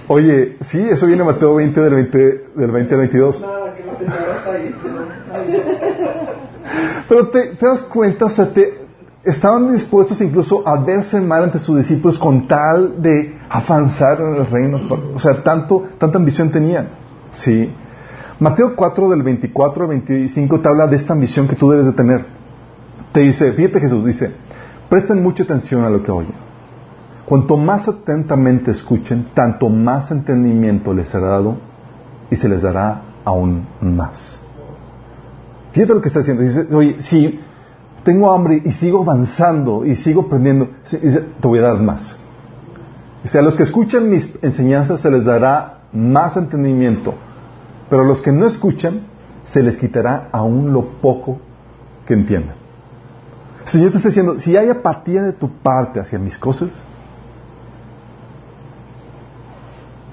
[0.09, 2.19] Oye, sí, eso viene Mateo 20 del 20,
[2.55, 3.45] del 20 al 22.
[7.09, 8.85] Pero te, das cuenta, o sea, te,
[9.25, 14.47] estaban dispuestos incluso a verse mal ante sus discípulos con tal de avanzar en el
[14.47, 14.81] reino.
[15.15, 16.89] O sea, tanto, tanta ambición tenían.
[17.31, 17.71] Sí.
[18.41, 21.93] Mateo 4 del 24 al 25 te habla de esta ambición que tú debes de
[21.93, 22.27] tener.
[23.13, 24.33] Te dice, fíjate Jesús, dice,
[24.95, 26.37] presten mucha atención a lo que oyen.
[27.27, 31.57] Cuanto más atentamente escuchen, tanto más entendimiento les será dado
[32.31, 34.41] y se les dará aún más.
[35.73, 36.45] Fíjate lo que está diciendo.
[36.45, 37.41] Dice, oye, si
[38.05, 42.17] tengo hambre y sigo avanzando y sigo aprendiendo, te voy a dar más.
[43.25, 47.15] Dice, a los que escuchan mis enseñanzas se les dará más entendimiento,
[47.91, 49.09] pero a los que no escuchan
[49.43, 51.41] se les quitará aún lo poco
[52.07, 52.64] que entiendan.
[53.65, 56.83] Señor te está diciendo, si hay apatía de tu parte hacia mis cosas,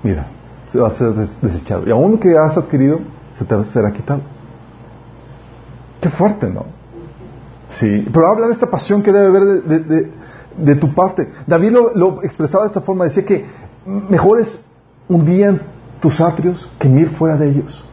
[0.03, 0.27] mira,
[0.67, 1.85] se va a ser desechado.
[1.85, 2.99] Y aún lo que has adquirido
[3.33, 4.21] se te será quitado.
[5.99, 6.65] Qué fuerte, ¿no?
[7.67, 9.63] Sí, pero habla de esta pasión que debe haber
[10.57, 11.29] de, tu parte.
[11.45, 13.45] David lo, expresaba de esta forma, decía que
[13.85, 14.63] mejor es
[15.07, 15.61] un día en
[15.99, 17.85] tus atrios que mil fuera de ellos.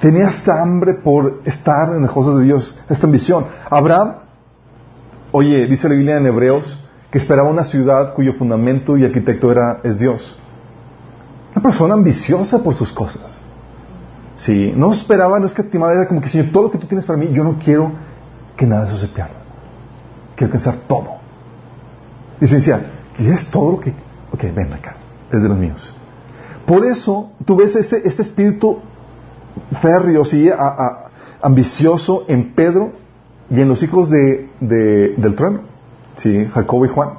[0.00, 3.46] Tenía esta hambre por estar en las cosas de Dios, esta ambición.
[3.70, 4.16] Abraham,
[5.32, 6.78] oye, dice la Biblia en Hebreos,
[7.10, 10.38] que esperaba una ciudad cuyo fundamento y arquitecto era, es Dios.
[11.52, 13.40] Una persona ambiciosa por sus cosas.
[14.34, 17.06] Sí, no esperaba, no es que era como que, Señor, todo lo que tú tienes
[17.06, 17.92] para mí, yo no quiero
[18.56, 19.32] que nada de eso se pierda.
[20.34, 21.16] Quiero alcanzar todo.
[22.40, 22.80] Y se decía,
[23.16, 23.94] ¿quieres todo lo que...?
[24.32, 24.96] Ok, ven acá,
[25.32, 25.96] es de los míos.
[26.66, 28.80] Por eso, tú ves ese, este espíritu
[29.80, 30.50] férreo, sí,
[31.40, 32.92] ambicioso en Pedro
[33.50, 35.60] y en los hijos de, del trono,
[36.16, 37.10] sí, Jacobo y Juan.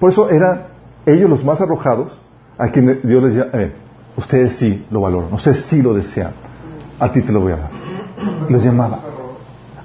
[0.00, 0.66] Por eso eran
[1.06, 2.20] ellos los más arrojados
[2.56, 3.72] a quien Dios les decía, eh,
[4.16, 6.32] ustedes sí lo valoran, ustedes sí lo desean,
[6.98, 7.70] a ti te lo voy a dar.
[8.48, 9.00] Los llamaba,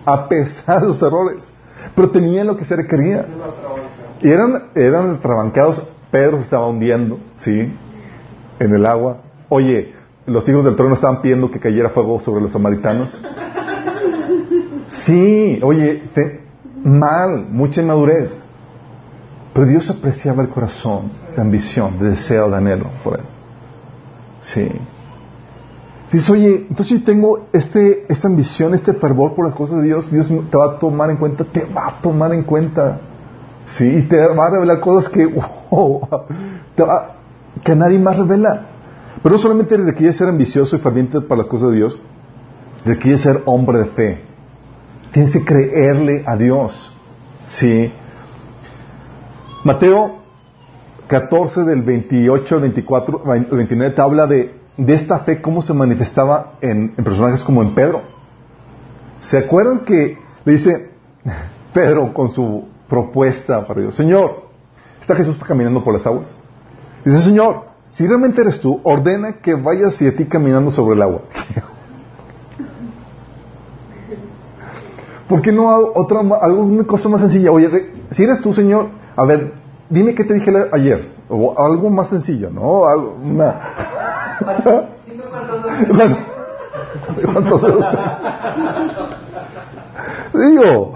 [0.05, 1.53] a pesar de sus errores,
[1.95, 3.25] pero tenían lo que se requería.
[4.21, 7.75] Y eran, eran trabancados, Pedro se estaba hundiendo, ¿sí?
[8.59, 9.17] En el agua.
[9.49, 9.93] Oye,
[10.25, 13.21] los hijos del trono estaban pidiendo que cayera fuego sobre los samaritanos.
[14.93, 16.03] Sí, oye,
[16.83, 18.37] mal, mucha inmadurez.
[19.53, 23.25] Pero Dios apreciaba el corazón, la ambición, el deseo, de anhelo por él.
[24.41, 24.69] Sí.
[26.11, 30.11] Dice, oye, entonces yo tengo este, esta ambición, este fervor por las cosas de Dios,
[30.11, 32.99] Dios te va a tomar en cuenta, te va a tomar en cuenta.
[33.65, 35.27] Sí, y te va a revelar cosas que,
[37.63, 38.67] que nadie más revela.
[39.23, 41.99] Pero no solamente requiere ser ambicioso y ferviente para las cosas de Dios,
[42.85, 44.32] requiere ser hombre de fe.
[45.13, 46.91] Tienes que creerle a Dios.
[47.45, 47.93] Sí.
[49.63, 50.23] Mateo
[51.07, 53.21] 14 del 28 al 24,
[53.51, 58.01] 29 te habla de, de esta fe, cómo se manifestaba en, personajes como en Pedro.
[59.19, 60.89] ¿Se acuerdan que le dice
[61.73, 63.95] Pedro con su propuesta para Dios?
[63.95, 64.47] Señor,
[64.99, 66.33] está Jesús caminando por las aguas.
[67.05, 71.03] Dice, Señor, si realmente eres tú, ordena que vayas y a ti caminando sobre el
[71.03, 71.21] agua.
[75.33, 75.65] ¿Por qué no
[75.95, 77.51] otra, alguna cosa más sencilla?
[77.51, 77.67] Oye,
[78.11, 79.55] si eres tú, Señor, a ver,
[79.89, 81.11] dime qué te dije ayer.
[81.27, 82.85] O algo más sencillo, ¿no?
[82.85, 83.59] Algo, una...
[87.33, 87.85] ¿Cuántos dedos
[90.51, 90.93] Digo.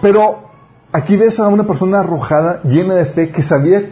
[0.00, 0.46] Pero
[0.90, 3.82] Aquí ves a una persona arrojada, llena de fe, que sabía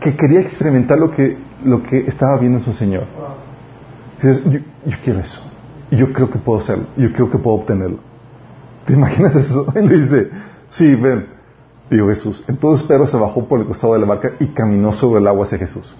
[0.00, 3.04] que quería experimentar lo que, lo que estaba viendo en su Señor.
[4.20, 4.42] dices,
[4.86, 5.40] yo, quiero eso.
[5.90, 6.86] Yo creo que puedo hacerlo.
[6.96, 7.98] Yo creo que puedo obtenerlo.
[8.84, 9.66] ¿Te imaginas eso?
[9.74, 10.30] Y le dice,
[10.70, 11.26] sí, ven.
[11.90, 12.44] Dijo Jesús.
[12.48, 15.44] Entonces Pedro se bajó por el costado de la barca y caminó sobre el agua
[15.44, 15.94] hacia Jesús.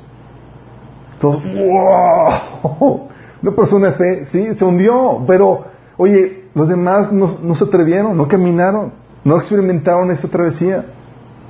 [1.12, 3.08] Entonces, ¡wow!
[3.42, 5.22] Una persona de fe, sí, se hundió.
[5.26, 5.66] Pero,
[5.96, 8.92] oye, los demás no, no se atrevieron, no caminaron.
[9.24, 10.86] No experimentaron esa travesía.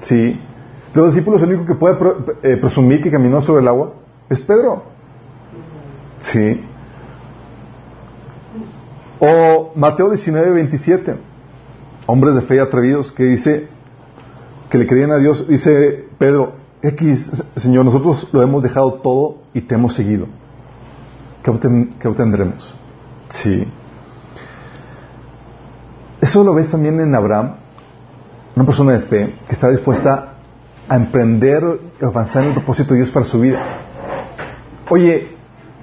[0.00, 0.40] Sí.
[0.94, 1.96] De los discípulos, el único que puede
[2.42, 3.94] eh, presumir que caminó sobre el agua
[4.28, 4.84] es Pedro.
[6.20, 6.64] Sí.
[9.20, 11.16] O Mateo 19, 27.
[12.06, 13.68] Hombres de fe atrevidos que dice
[14.70, 15.46] que le creían a Dios.
[15.48, 20.26] Dice Pedro, X, Señor, nosotros lo hemos dejado todo y te hemos seguido.
[21.42, 22.74] ¿Qué, obtendremos?
[23.28, 23.66] Sí.
[26.20, 27.56] Eso lo ves también en Abraham
[28.56, 30.34] una persona de fe que está dispuesta
[30.88, 33.60] a emprender y avanzar en el propósito de Dios para su vida.
[34.90, 35.33] Oye,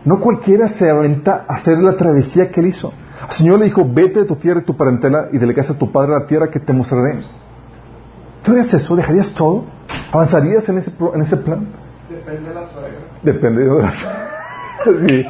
[0.05, 2.93] no cualquiera se aventa a hacer la travesía que él hizo.
[3.27, 5.73] El Señor le dijo, vete de tu tierra y tu parentela y de la casa
[5.73, 7.23] de tu padre a la tierra que te mostraré.
[8.43, 8.95] ¿Tú harías eso?
[8.95, 9.65] ¿Dejarías todo?
[10.11, 11.67] ¿Avanzarías en ese, en ese plan?
[12.09, 12.99] Depende de la suegra.
[13.21, 13.91] Depende de la
[15.07, 15.25] sí.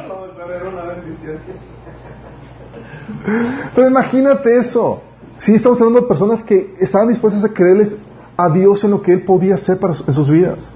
[3.74, 5.02] Pero imagínate eso.
[5.38, 7.96] Sí, estamos hablando de personas que estaban dispuestas a creerles
[8.36, 10.72] a Dios en lo que Él podía hacer para en sus vidas.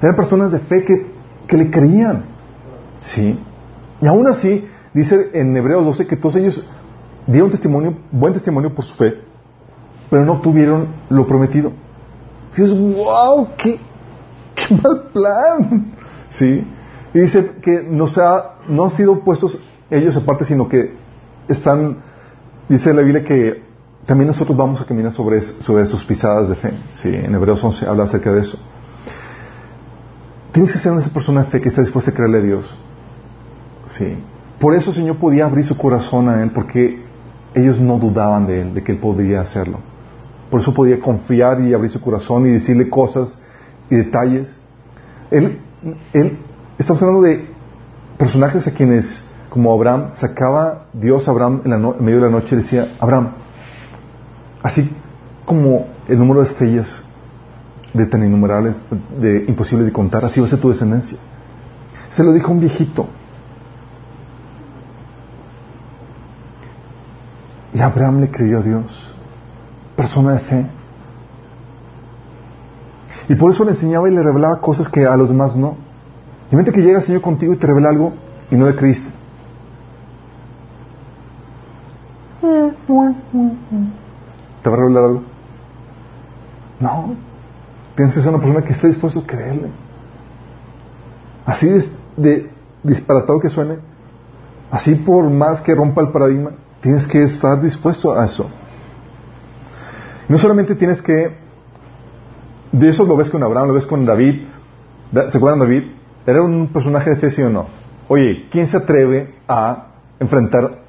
[0.00, 1.12] Eran personas de fe que,
[1.46, 2.31] que le creían.
[3.02, 3.38] Sí.
[4.00, 6.66] Y aún así, dice en Hebreos 12 que todos ellos
[7.26, 9.14] dieron testimonio, buen testimonio por su fe,
[10.10, 11.72] pero no obtuvieron lo prometido.
[12.56, 13.78] Y dices, wow, qué,
[14.82, 15.92] mal plan.
[16.30, 16.66] Sí.
[17.14, 19.58] Y dice que no, se ha, no han sido puestos
[19.90, 20.94] ellos aparte, sino que
[21.48, 21.98] están,
[22.68, 23.62] dice la Biblia que
[24.06, 26.72] también nosotros vamos a caminar sobre, sobre sus pisadas de fe.
[26.92, 27.08] ¿sí?
[27.08, 28.58] En Hebreos 11 habla acerca de eso.
[30.52, 32.76] Tienes que ser una persona de fe que está dispuesta a creerle a Dios.
[33.86, 34.16] Sí.
[34.58, 37.02] Por eso el Señor podía abrir su corazón a Él, porque
[37.54, 39.78] ellos no dudaban de Él, de que Él podría hacerlo.
[40.50, 43.38] Por eso podía confiar y abrir su corazón y decirle cosas
[43.90, 44.58] y detalles.
[45.30, 45.58] Él,
[46.12, 46.38] él
[46.78, 47.48] estamos hablando de
[48.18, 52.54] personajes a quienes como Abraham, sacaba Dios a Abraham en, en medio de la noche
[52.54, 53.32] y decía, Abraham,
[54.62, 54.90] así
[55.44, 57.04] como el número de estrellas
[57.92, 58.76] de tan innumerables,
[59.20, 61.18] de imposibles de contar, así va a ser tu descendencia.
[62.08, 63.08] Se lo dijo un viejito.
[67.74, 69.14] Y Abraham le creyó a Dios,
[69.96, 70.66] persona de fe.
[73.28, 75.76] Y por eso le enseñaba y le revelaba cosas que a los demás no.
[76.50, 78.12] Y mente que llega el Señor contigo y te revela algo
[78.50, 79.10] y no le creíste.
[84.62, 85.22] ¿Te va a revelar algo?
[86.80, 87.14] No.
[87.96, 89.70] Tienes que ser una persona que esté dispuesto a creerle.
[91.46, 91.68] Así
[92.16, 92.50] de,
[92.82, 93.78] disparatado que suene,
[94.70, 96.52] así por más que rompa el paradigma,
[96.82, 98.50] tienes que estar dispuesto a eso.
[100.28, 101.34] No solamente tienes que,
[102.72, 104.46] de eso lo ves con Abraham, lo ves con David.
[105.28, 105.84] ¿Se acuerdan David?
[106.26, 107.66] Era un personaje de fe, sí o no.
[108.08, 110.82] Oye, ¿quién se atreve a enfrentar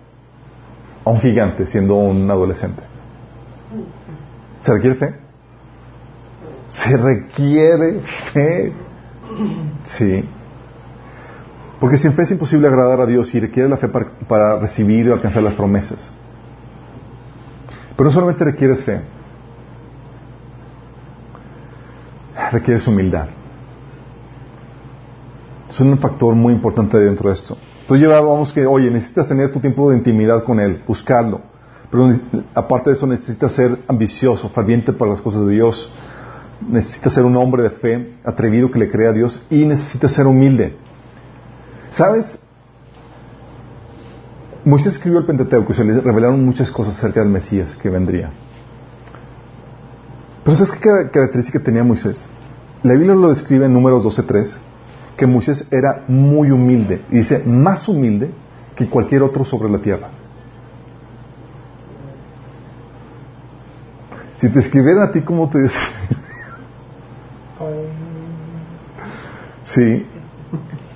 [1.06, 2.84] a un gigante siendo un adolescente?
[4.60, 5.16] ¿Se requiere fe?
[6.68, 8.02] Se requiere
[8.34, 8.74] fe.
[9.84, 10.26] Sí.
[11.84, 15.12] Porque sin fe es imposible agradar a Dios y requiere la fe para, recibir y
[15.12, 16.14] alcanzar las promesas.
[17.98, 19.02] Pero no solamente requieres fe,
[22.54, 23.28] requieres humildad.
[25.70, 27.58] Es un factor muy importante dentro de esto.
[27.82, 31.42] Entonces llevábamos que, oye, necesitas tener tu tiempo de intimidad con Él, buscarlo.
[31.92, 32.18] Pero
[32.56, 35.92] aparte de eso necesitas ser ambicioso, ferviente para las cosas de Dios,
[36.66, 40.28] necesita ser un hombre de fe, atrevido que le crea a Dios y necesita ser
[40.28, 40.78] humilde.
[41.94, 42.40] ¿Sabes?
[44.66, 48.32] Moisés escribió el Pentateuco y se le revelaron muchas cosas acerca del Mesías que vendría.
[50.44, 52.26] Pero ¿sabes qué característica tenía Moisés?
[52.82, 54.58] La Biblia lo describe en números 12.3,
[55.16, 58.32] que Moisés era muy humilde, y dice, más humilde
[58.76, 60.10] que cualquier otro sobre la tierra.
[64.38, 65.60] Si te escribieran a ti, ¿cómo te?
[69.64, 70.06] Sí.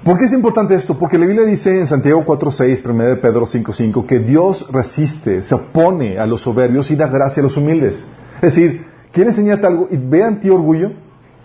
[0.08, 0.98] ¿Por qué es importante esto?
[0.98, 5.54] Porque la Biblia dice en Santiago 4.6, 1 de Pedro 5.5, que Dios resiste, se
[5.54, 8.06] opone a los soberbios y da gracia a los humildes.
[8.36, 10.94] Es decir, quiere enseñarte algo y ve en ti orgullo,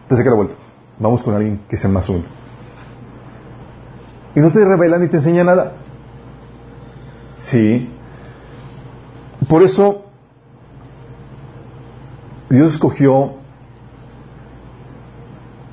[0.09, 0.55] te saca la vuelta.
[1.01, 2.29] Vamos con alguien que sea más humilde.
[4.37, 5.73] Y no te revela ni te enseña nada.
[7.39, 7.91] Sí.
[9.49, 10.05] Por eso,
[12.49, 13.39] Dios escogió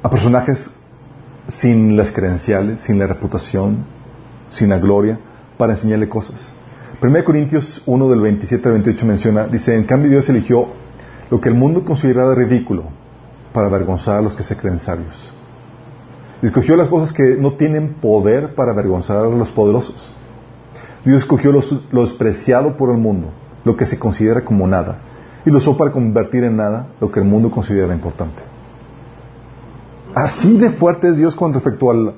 [0.02, 0.72] a personajes
[1.50, 3.86] sin las credenciales, sin la reputación,
[4.48, 5.20] sin la gloria,
[5.58, 6.54] para enseñarle cosas.
[7.02, 10.68] 1 Corintios 1 del 27 al 28 menciona, dice, en cambio Dios eligió
[11.30, 12.86] lo que el mundo consideraba ridículo
[13.54, 15.34] para avergonzar a los que se creen sabios.
[16.42, 20.12] Escogió las cosas que no tienen poder para avergonzar a los poderosos.
[21.04, 23.32] Dios escogió lo, despreciado por el mundo,
[23.64, 25.00] lo que se considera como nada,
[25.46, 28.42] y lo usó para convertir en nada lo que el mundo considera importante.
[30.20, 32.14] Así de fuerte es Dios con respecto al,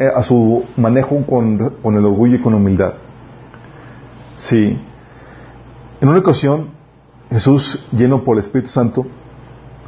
[0.00, 2.94] eh, a su manejo con, el orgullo y con humildad.
[4.34, 4.76] Sí.
[6.00, 6.70] En una ocasión,
[7.30, 9.06] Jesús, lleno por el Espíritu Santo,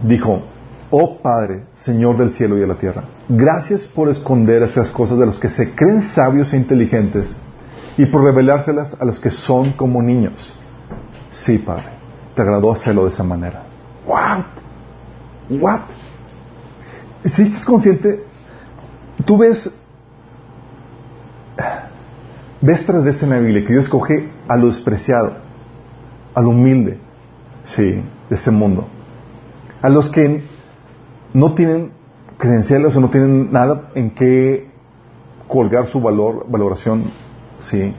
[0.04, 0.42] dijo,
[0.90, 5.26] Oh Padre, Señor del cielo y de la tierra, gracias por esconder esas cosas de
[5.26, 7.36] los que se creen sabios e inteligentes
[7.96, 10.54] y por revelárselas a los que son como niños.
[11.32, 11.90] Sí, Padre,
[12.36, 13.64] te agradó hacerlo de esa manera.
[14.06, 14.46] What?
[15.60, 16.07] What?
[17.28, 18.24] Si estás consciente,
[19.24, 19.70] tú ves,
[22.60, 25.36] ves tras veces en la Biblia que Dios escoge a lo despreciado,
[26.34, 26.98] a lo humilde,
[27.62, 28.86] sí, de ese mundo,
[29.82, 30.44] a los que
[31.34, 31.92] no tienen
[32.38, 34.70] credenciales o no tienen nada en qué
[35.48, 37.10] colgar su valor, valoración,
[37.58, 37.94] sí,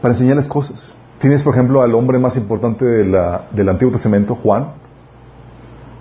[0.00, 0.94] para enseñarles cosas.
[1.18, 4.72] Tienes, por ejemplo, al hombre más importante del Antiguo Testamento, Juan,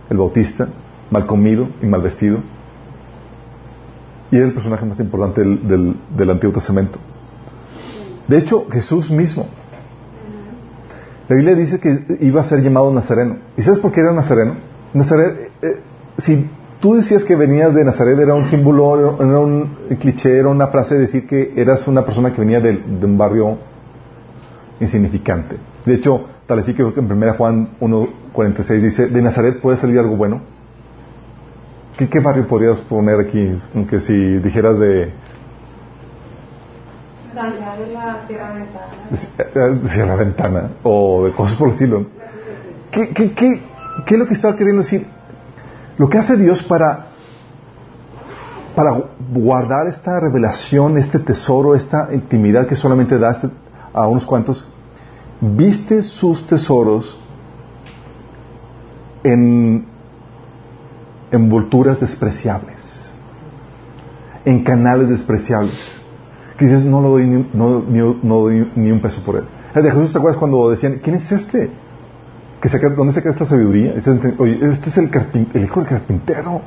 [0.09, 0.69] el Bautista,
[1.09, 2.39] mal comido y mal vestido.
[4.31, 6.99] Y era el personaje más importante del, del, Antiguo Testamento.
[8.27, 9.47] De hecho, Jesús mismo.
[11.29, 13.37] La Biblia dice que iba a ser llamado Nazareno.
[13.57, 14.55] ¿Y sabes por qué era Nazareno?
[14.93, 15.81] Nazaret, eh,
[16.17, 16.49] si
[16.79, 20.95] tú decías que venías de Nazaret, era un símbolo, era un cliché, era una frase
[20.95, 23.57] de decir que eras una persona que venía de, un barrio
[24.79, 25.57] insignificante.
[25.85, 30.15] De hecho, tal así que en 1 Juan 1.46 dice, de Nazaret puede salir algo
[30.15, 30.56] bueno.
[31.97, 33.57] ¿Qué, barrio podrías poner aquí?
[33.73, 34.87] Aunque si dijeras de...
[37.35, 39.81] de la Sierra Ventana.
[39.81, 42.05] De Sierra Ventana, o de cosas por el estilo.
[42.91, 43.61] ¿Qué, qué, qué,
[44.05, 45.07] qué es lo que está queriendo decir?
[45.97, 47.07] Lo que hace Dios para
[48.77, 48.91] para
[49.33, 53.49] guardar esta revelación, este tesoro, esta intimidad que solamente da este,
[53.91, 54.67] a unos cuantos,
[55.41, 57.19] viste sus tesoros
[59.23, 59.96] en
[61.31, 63.09] envolturas despreciables,
[64.45, 65.93] en canales despreciables.
[66.57, 69.43] Que dices, no, lo doy ni, no, doy ni un peso por él.
[69.75, 71.69] De Jesús, ¿te acuerdas cuando decían, ¿quién es este?
[72.59, 73.93] Que saca, ¿Dónde saca esta sabiduría?
[74.39, 75.11] Oye, este es el,
[75.53, 76.61] el hijo del carpintero.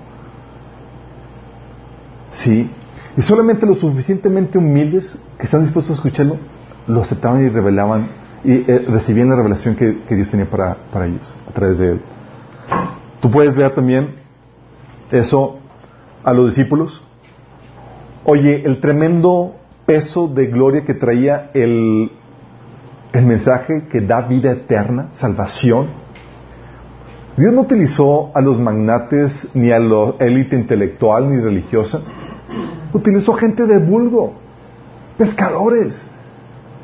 [2.30, 2.70] Sí.
[3.16, 6.38] Y solamente los suficientemente humildes que están dispuestos a escucharlo,
[6.86, 8.11] lo aceptaban y revelaban
[8.44, 12.00] y eh, recibían la revelación que, Dios tenía para, para, ellos a través de él.
[13.20, 14.20] Tú puedes ver también
[15.18, 15.58] eso
[16.24, 17.02] a los discípulos.
[18.24, 19.54] Oye, el tremendo
[19.86, 22.12] peso de gloria que traía el,
[23.12, 25.88] el mensaje que da vida eterna, salvación.
[27.36, 32.02] Dios no utilizó a los magnates ni a la élite intelectual ni religiosa.
[32.92, 34.34] Utilizó gente de vulgo,
[35.16, 36.04] pescadores,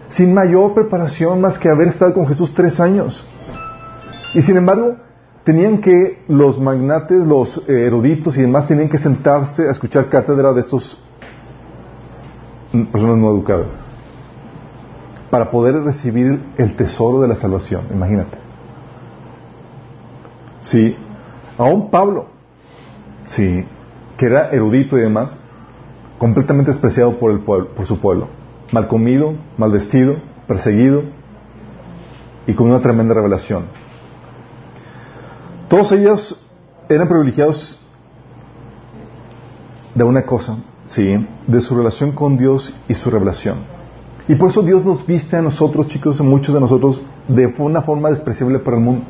[0.08, 3.26] sin mayor preparación más que haber estado con Jesús tres años.
[4.34, 4.96] Y sin embargo,
[5.47, 10.61] tenían que los magnates, los eruditos y demás, tenían que sentarse a escuchar cátedra de
[10.61, 11.01] estos
[12.90, 13.88] personas no educadas
[15.30, 18.38] para poder recibir el tesoro de la salvación, imagínate.
[20.62, 20.97] Sí,
[21.57, 22.26] aún Pablo,
[23.26, 23.64] sí,
[24.16, 25.38] que era erudito y demás,
[26.18, 28.30] completamente despreciado por, el pueblo, por su pueblo,
[28.72, 30.16] mal comido, mal vestido,
[30.49, 31.05] perseguido
[32.49, 33.86] y con una tremenda revelación.
[35.68, 36.38] Todos ellos
[36.88, 37.78] eran privilegiados
[39.94, 43.58] de una cosa, sí, de su relación con Dios y su revelación.
[44.28, 47.82] Y por eso Dios nos viste a nosotros, chicos, a muchos de nosotros, de una
[47.82, 49.04] forma despreciable para el mundo.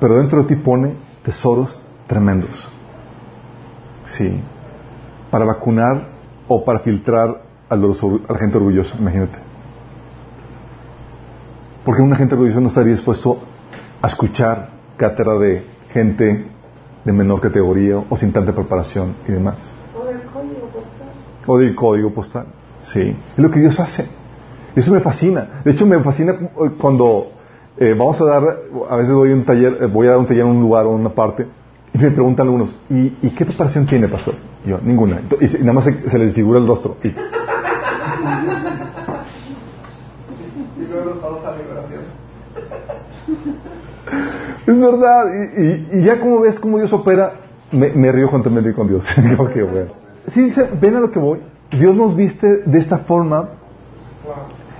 [0.00, 2.68] Pero dentro de ti pone tesoros tremendos.
[4.04, 4.42] Sí
[5.32, 6.08] para vacunar
[6.46, 9.38] o para filtrar a, la gente orgullosa, imagínate.
[11.86, 13.38] Porque una gente orgullosa no estaría dispuesto
[14.02, 14.68] a escuchar
[15.02, 16.44] cátedra de gente
[17.04, 19.68] de menor categoría o sin tanta preparación y demás.
[19.98, 21.08] O del código postal.
[21.44, 22.46] O del código postal,
[22.82, 23.00] sí.
[23.36, 24.06] Es lo que Dios hace.
[24.76, 25.62] Eso me fascina.
[25.64, 26.34] De hecho, me fascina
[26.80, 27.32] cuando
[27.78, 28.44] eh, vamos a dar,
[28.88, 30.94] a veces doy un taller, eh, voy a dar un taller en un lugar o
[30.94, 31.48] en una parte,
[31.92, 34.36] y me preguntan algunos, ¿y, ¿y qué preparación tiene, pastor?
[34.64, 35.20] yo, ninguna.
[35.40, 36.96] Y, nada más se, les desfigura el rostro.
[37.02, 37.08] Y,
[44.66, 45.24] Es verdad.
[45.56, 47.34] Y, ya como ves cómo Dios opera,
[47.70, 49.06] me, río cuando con Dios.
[49.38, 49.90] okay, bueno.
[50.26, 51.40] Sí, ven a lo que voy.
[51.70, 53.48] Dios nos viste de esta forma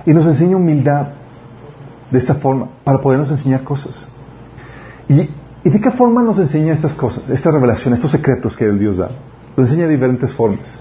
[0.05, 1.07] y nos enseña humildad
[2.11, 4.07] de esta forma para podernos enseñar cosas.
[5.09, 5.29] ¿Y,
[5.63, 8.97] ¿Y de qué forma nos enseña estas cosas, esta revelación, estos secretos que el Dios
[8.97, 9.09] da?
[9.55, 10.79] Lo enseña de diferentes formas.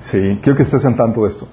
[0.00, 1.48] Sí, quiero que estés en tanto de esto.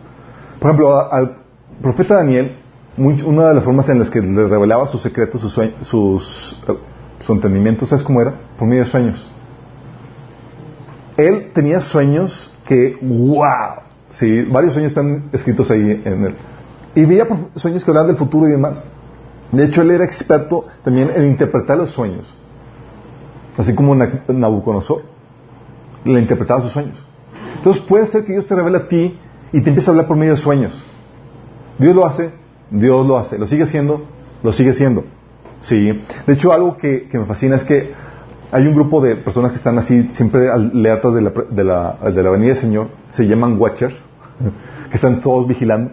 [0.60, 1.38] Por ejemplo, al
[1.82, 2.58] profeta Daniel,
[2.98, 6.58] una de las formas en las que le revelaba sus secretos, sus, sus,
[7.20, 8.34] su entendimiento, ¿sabes cómo era?
[8.58, 9.28] Por medio de sueños.
[11.16, 16.36] Él tenía sueños que, wow, sí, varios sueños están escritos ahí en él.
[16.96, 18.84] Y veía sueños que hablaban del futuro y demás.
[19.52, 22.34] De hecho, él era experto también en interpretar los sueños.
[23.58, 25.04] Así como Nabucodonosor
[26.04, 27.04] le interpretaba sus sueños.
[27.58, 29.18] Entonces puede ser que Dios te revele a ti
[29.52, 30.84] y te empiece a hablar por medio de sueños.
[31.80, 32.32] Dios lo hace,
[32.72, 33.38] Dios lo hace.
[33.38, 34.06] ¿Lo sigue haciendo?
[34.44, 35.06] Lo sigue haciendo.
[35.60, 36.02] Sí.
[36.26, 37.94] De hecho, algo que, me fascina es que
[38.52, 42.24] hay un grupo de personas que están así, siempre alertas de la, de la, de
[42.24, 42.90] la venida del Señor.
[43.10, 44.02] Se llaman Watchers,
[44.90, 45.92] que están todos vigilando.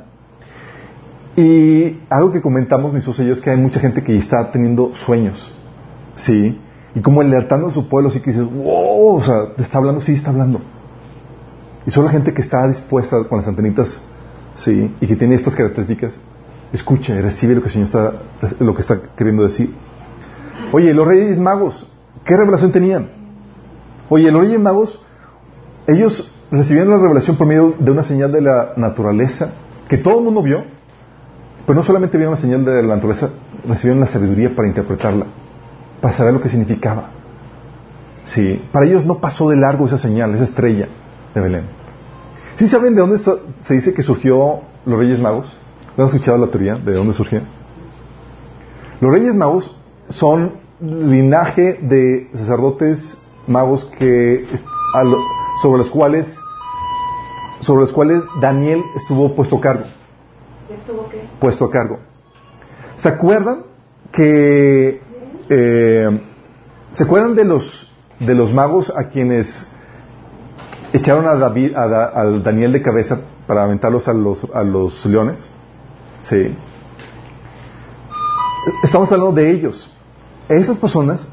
[1.37, 5.53] Y algo que comentamos mis yo es que hay mucha gente que está teniendo sueños.
[6.15, 6.61] Sí
[6.95, 10.01] y como alertando a su pueblo, así que dices, wow, o sea, ¿te está hablando?
[10.01, 10.61] Sí, está hablando.
[11.87, 14.01] Y solo la gente que está dispuesta con las antenitas,
[14.55, 16.19] sí, y que tiene estas características,
[16.77, 18.13] escucha y recibe lo que el Señor está,
[18.61, 19.75] lo que está queriendo decir.
[20.73, 21.91] Oye, los reyes magos,
[22.25, 23.11] ¿qué revelación tenían?
[24.09, 25.01] Oye, los reyes magos,
[25.87, 29.55] ellos recibieron la revelación por medio de una señal de la naturaleza
[29.89, 30.65] que todo el mundo vio,
[31.67, 33.31] pero no solamente vieron la señal de la naturaleza,
[33.67, 35.27] recibieron la sabiduría para interpretarla
[36.05, 37.09] para saber lo que significaba.
[38.25, 40.87] Sí, para ellos no pasó de largo esa señal, esa estrella
[41.35, 41.65] de Belén.
[42.57, 45.47] ¿Sí saben de dónde se dice que surgió los Reyes Magos?
[45.97, 47.41] ¿Han escuchado la teoría de dónde surgió?
[49.01, 49.77] Los Reyes Magos
[50.09, 54.47] son linaje de sacerdotes magos que
[55.63, 56.39] sobre los cuales
[57.61, 59.85] sobre los cuales Daniel estuvo puesto a cargo.
[60.69, 61.23] ¿Estuvo qué?
[61.41, 61.99] Puesto a cargo.
[62.97, 63.63] ¿Se acuerdan
[64.13, 65.01] que
[65.49, 66.21] eh,
[66.93, 67.91] ¿Se acuerdan de los,
[68.21, 69.67] de los magos a quienes
[70.93, 75.05] echaron a, David, a, Da- al Daniel de cabeza para aventarlos a los, a los
[75.07, 75.49] leones.
[76.25, 76.57] Sí.
[78.83, 79.91] Estamos hablando de ellos.
[80.49, 81.29] Esas personas,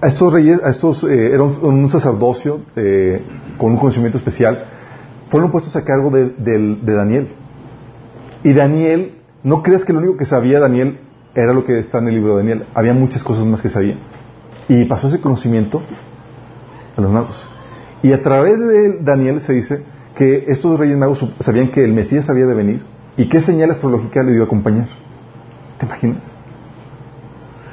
[0.00, 3.24] a estos reyes, a estos, eh, era un, sacerdocio eh,
[3.56, 4.64] con un conocimiento especial,
[5.28, 7.28] fueron puestos a cargo de, de Daniel.
[8.42, 10.98] Y Daniel, no creas que lo único que sabía Daniel
[11.34, 12.66] era lo que está en el libro de Daniel.
[12.74, 13.96] Había muchas cosas más que sabía.
[14.68, 15.82] Y pasó ese conocimiento
[16.96, 17.46] a los magos.
[18.02, 19.84] Y a través de Daniel se dice
[20.16, 24.22] que estos reyes magos sabían que el Mesías había de venir y qué señal astrológica
[24.22, 24.88] le iba a acompañar.
[25.78, 26.22] ¿Te imaginas?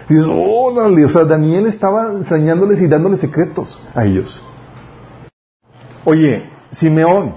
[0.10, 4.44] Dices, órale, o sea, Daniel estaba enseñándoles y dándoles secretos a ellos.
[6.04, 7.36] Oye, Simeón,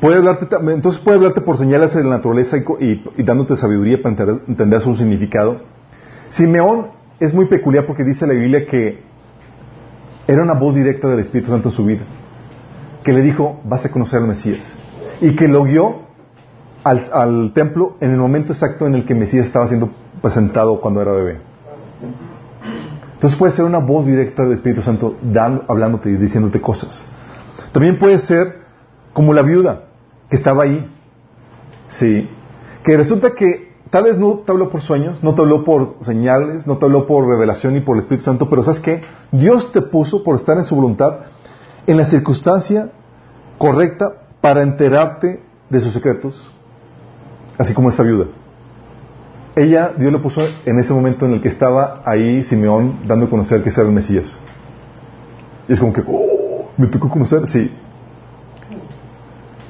[0.00, 4.10] puede hablarte, entonces puede hablarte por señales de la naturaleza y- y dándote sabiduría para
[4.10, 5.60] entender, entender su significado.
[6.28, 6.88] Simeón
[7.20, 9.02] es muy peculiar porque dice la Biblia que
[10.26, 12.02] era una voz directa del Espíritu Santo en su vida,
[13.02, 14.74] que le dijo, vas a conocer al Mesías,
[15.20, 16.05] y que lo guió
[16.86, 19.90] al, templo en el momento exacto en el que Mesías estaba siendo
[20.22, 21.40] presentado cuando era bebé.
[23.14, 27.04] Entonces puede ser una voz directa del Espíritu Santo dando, hablándote y diciéndote cosas.
[27.72, 28.60] También puede ser
[29.12, 29.84] como la viuda
[30.30, 30.88] que estaba ahí.
[31.88, 32.30] Sí.
[32.84, 36.66] Que resulta que tal vez no te habló por sueños, no te habló por señales,
[36.66, 39.02] no te habló por revelación ni por el Espíritu Santo, pero ¿sabes qué?
[39.32, 41.20] Dios te puso por estar en su voluntad
[41.86, 42.90] en la circunstancia
[43.58, 46.50] correcta para enterarte de sus secretos,
[47.58, 48.26] así como esta viuda.
[49.54, 53.30] Ella, Dios le puso en ese momento en el que estaba ahí Simeón dando a
[53.30, 54.38] conocer que era el Mesías.
[55.66, 57.72] Y es como que, oh, me tocó conocer, sí.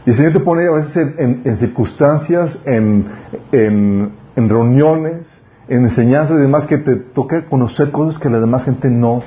[0.05, 3.07] Y el Señor te pone a veces en, circunstancias, en,
[3.53, 8.91] en- reuniones, en enseñanzas y demás que te toca conocer cosas que la demás gente
[8.91, 9.20] no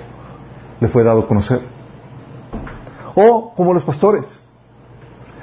[0.80, 1.62] le fue dado a conocer.
[3.16, 4.40] O como los pastores.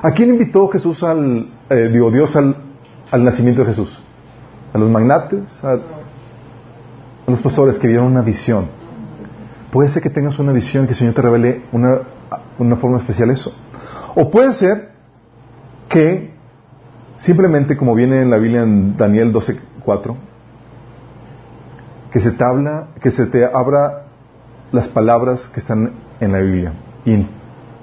[0.03, 2.57] ¿A quién invitó Jesús al, eh, digo, Dios al,
[3.11, 3.99] al nacimiento de Jesús?
[4.73, 5.63] ¿A los magnates?
[5.65, 5.79] ¿A,
[7.27, 8.69] los pastores que vieron una visión?
[9.71, 12.01] Puede ser que tengas una visión que el Señor te revele una,
[12.59, 13.53] una forma especial eso.
[14.15, 14.93] O puede ser
[15.89, 16.33] que
[17.19, 20.17] simplemente, como viene en la Biblia en Daniel 12:4,
[22.11, 24.07] que se te habla, que se te abra
[24.73, 26.73] las palabras que están en la Biblia
[27.05, 27.27] y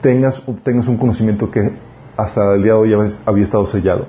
[0.01, 1.71] tengas, tengas un conocimiento que
[2.17, 4.07] hasta el día de hoy había estado sellado.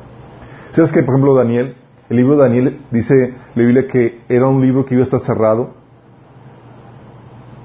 [0.75, 1.77] ¿Sabes que, por ejemplo, Daniel,
[2.11, 5.21] el libro de Daniel dice la Biblia que era un libro que iba a estar
[5.21, 5.71] cerrado?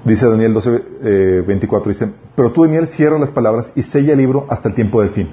[0.04, 4.18] Dice Daniel 12, eh, 24, dice, pero tú, Daniel, cierra las palabras y sella el
[4.18, 5.28] libro hasta el tiempo del fin.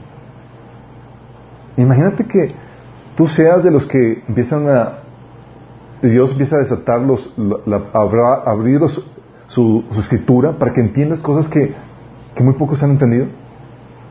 [1.78, 2.56] Imagínate que
[3.16, 5.04] tú seas de los que empiezan a...
[6.02, 7.00] Dios empieza a desatar
[7.94, 8.82] abra- abrir
[9.46, 11.76] su, escritura para que entiendas cosas que,
[12.42, 13.28] muy pocos han entendido.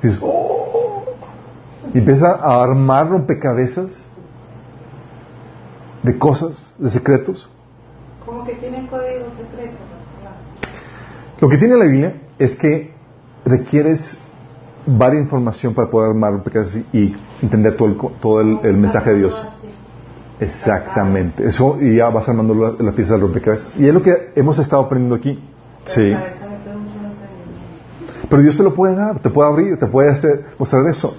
[0.03, 0.56] Dices, "Oh".
[1.97, 4.05] Y empieza a armar rompecabezas
[6.03, 7.49] de cosas, de secretos.
[8.27, 9.79] Como que tienen códigos secretos.
[11.41, 12.93] Lo que tiene la Biblia es que
[13.47, 14.19] requieres
[14.87, 19.19] varia información para poder armar rompecabezas y entender todo el, todo el, el mensaje de
[19.21, 19.47] Dios.
[20.39, 21.47] Exactamente.
[21.47, 23.75] Eso y ya vas armando la- las piezas del rompecabezas.
[23.79, 25.43] Y es lo que hemos estado aprendiendo aquí.
[25.87, 26.15] Sí.
[28.29, 31.17] Pero Dios te lo puede dar, te puede abrir, te puede hacer, mostrar eso.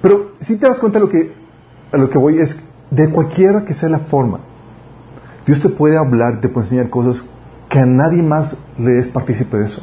[0.00, 1.32] Pero si te das cuenta lo que,
[1.92, 2.58] a lo que voy es,
[2.90, 4.40] de cualquiera que sea la forma,
[5.46, 7.24] Dios te puede hablar, te puede enseñar cosas
[7.68, 9.82] que a nadie más le es partícipe de eso.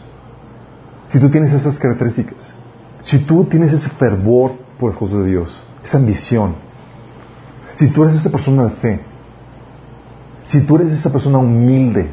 [1.08, 2.54] Si tú tienes esas características,
[3.02, 6.56] si tú tienes ese fervor por las cosas de Dios, esa ambición,
[7.76, 9.02] si tú eres esa persona de fe,
[10.44, 12.10] si tú eres esa persona humilde,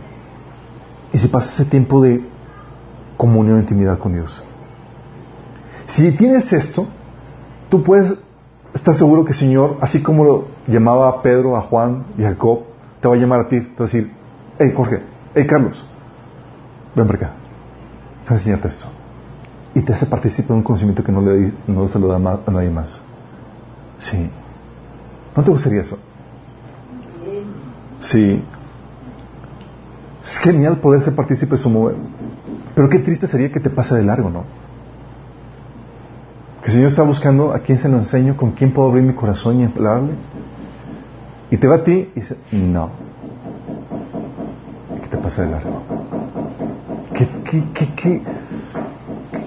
[1.13, 2.25] y si pasas ese tiempo de
[3.17, 4.43] comunión e intimidad con Dios.
[5.87, 6.89] Si tienes esto,
[7.73, 8.15] tú puedes
[8.75, 12.29] estar seguro que el Señor, así como lo llamaba a Pedro, a Juan y a
[12.29, 12.65] Jacob,
[13.01, 14.13] te va a llamar a ti, te va a decir,
[14.59, 15.03] hey Jorge,
[15.35, 15.87] hey Carlos,
[16.95, 17.33] ven para acá,
[18.25, 18.85] voy a enseñarte esto.
[19.75, 21.51] Y te hace participar de un conocimiento que no, le,
[21.89, 23.01] se lo da a nadie más.
[23.97, 24.29] Sí.
[25.35, 25.97] ¿No te gustaría eso?
[28.01, 28.45] Sí.
[30.23, 31.97] Es genial poder ser partícipe de su mover.
[32.75, 34.45] Pero qué triste sería que te pase de largo, ¿no?
[36.63, 39.15] Que el Señor está buscando a quién se lo enseño, con quién puedo abrir mi
[39.15, 40.13] corazón y hablarle.
[41.51, 42.91] Y te va a ti y dice, no.
[45.03, 45.83] Que te pase de largo.
[47.15, 48.23] ¿Qué, qué, qué, qué,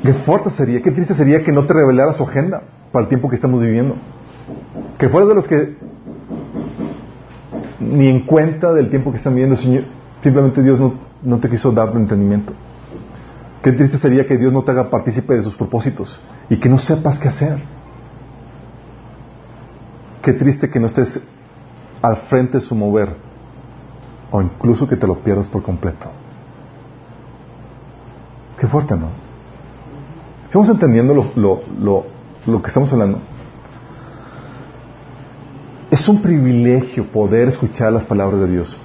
[0.04, 3.30] qué fuerte sería, qué triste sería que no te revelara su agenda para el tiempo
[3.30, 3.96] que estamos viviendo.
[4.98, 5.78] Que fueras de los que
[7.80, 9.86] ni en cuenta del tiempo que están viviendo, Señor.
[10.20, 12.52] Simplemente Dios no, no te quiso dar entendimiento.
[13.64, 16.20] Qué triste sería que Dios no te haga partícipe de sus propósitos
[16.50, 17.62] y que no sepas qué hacer.
[20.22, 21.22] Qué triste que no estés
[22.02, 23.16] al frente de su mover
[24.32, 26.12] o incluso que te lo pierdas por completo.
[28.60, 29.10] Qué fuerte, ¿no?
[30.46, 32.06] Estamos entendiendo lo, lo, lo,
[32.46, 33.20] lo que estamos hablando.
[35.92, 38.78] Es un privilegio poder escuchar las palabras de Dios.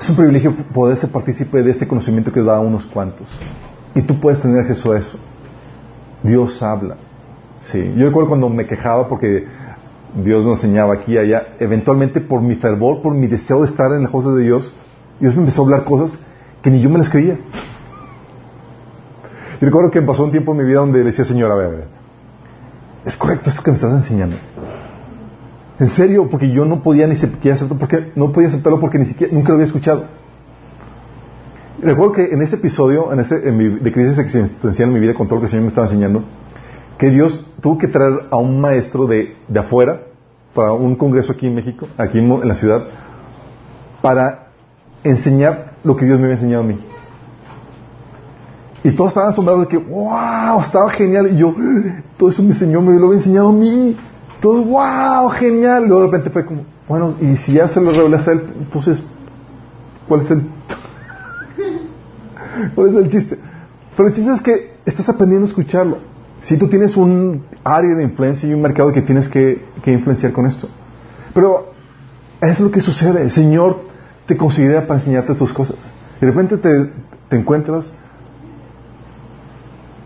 [0.00, 3.28] Es un privilegio poder ser partícipe de este conocimiento que da a unos cuantos.
[3.94, 5.18] Y tú puedes tener acceso a eso.
[6.22, 6.96] Dios habla.
[7.58, 7.94] Sí.
[7.96, 9.46] Yo recuerdo cuando me quejaba porque
[10.14, 13.92] Dios nos enseñaba aquí y allá, eventualmente por mi fervor, por mi deseo de estar
[13.92, 14.72] en las cosas de Dios,
[15.20, 16.18] Dios me empezó a hablar cosas
[16.62, 17.38] que ni yo me las creía.
[19.60, 21.70] Y recuerdo que pasó un tiempo en mi vida donde decía, Señor, a ver, a
[21.70, 21.88] ver,
[23.04, 24.36] es correcto esto que me estás enseñando.
[25.78, 29.06] En serio, porque yo no podía ni siquiera aceptarlo, porque no podía aceptarlo porque ni
[29.06, 30.19] siquiera, nunca lo había escuchado.
[31.82, 35.36] Recuerdo que en ese episodio, en ese, de crisis existencial en mi vida, con todo
[35.36, 36.24] lo que el Señor me estaba enseñando,
[36.98, 40.02] que Dios tuvo que traer a un maestro de, de afuera,
[40.54, 42.84] para un congreso aquí en México, aquí en la ciudad,
[44.02, 44.48] para
[45.04, 46.78] enseñar lo que Dios me había enseñado a mí.
[48.82, 51.30] Y todos estaban asombrados de que, wow, estaba genial.
[51.32, 51.54] Y yo,
[52.16, 53.96] todo eso mi Señor me lo había enseñado a mí.
[54.40, 55.84] Todo, wow, genial.
[55.84, 58.42] Y luego de repente fue como, bueno, y si ya se lo revelaste a él,
[58.58, 59.02] entonces,
[60.08, 60.46] ¿cuál es el,
[62.76, 63.38] el chiste?
[63.96, 65.98] Pero el chiste es que estás aprendiendo a escucharlo.
[66.40, 70.46] Si tú tienes un área de influencia y un mercado que tienes que, influenciar con
[70.46, 70.68] esto.
[71.34, 71.72] Pero
[72.40, 73.22] es lo que sucede.
[73.22, 73.82] El Señor
[74.26, 75.92] te considera para enseñarte tus cosas.
[76.20, 77.92] De repente te, encuentras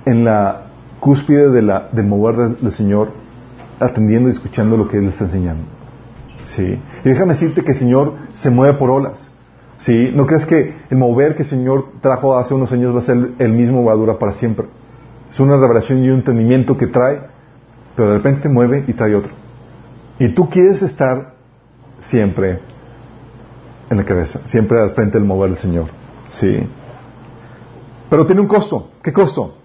[0.05, 0.67] en la
[1.01, 3.13] cúspide de la, del mover del, Señor,
[3.81, 5.65] atendiendo y escuchando lo que Él está enseñando.
[6.45, 6.81] ¿Sí?
[7.05, 9.31] Y déjame decirte que el Señor se mueve por olas.
[9.77, 10.11] ¿Sí?
[10.15, 13.33] No crees que el mover que el Señor trajo hace unos años va a ser
[13.39, 14.67] el mismo, va a durar para siempre.
[15.31, 17.21] Es una revelación y un entendimiento que trae,
[17.97, 19.33] pero de repente mueve y trae otro.
[20.19, 21.35] Y tú quieres estar
[21.99, 22.61] siempre
[23.91, 25.87] en la cabeza, siempre al frente del mover del Señor.
[26.29, 26.69] Sí.
[28.09, 28.91] Pero tiene un costo.
[29.03, 29.57] ¿Qué costo?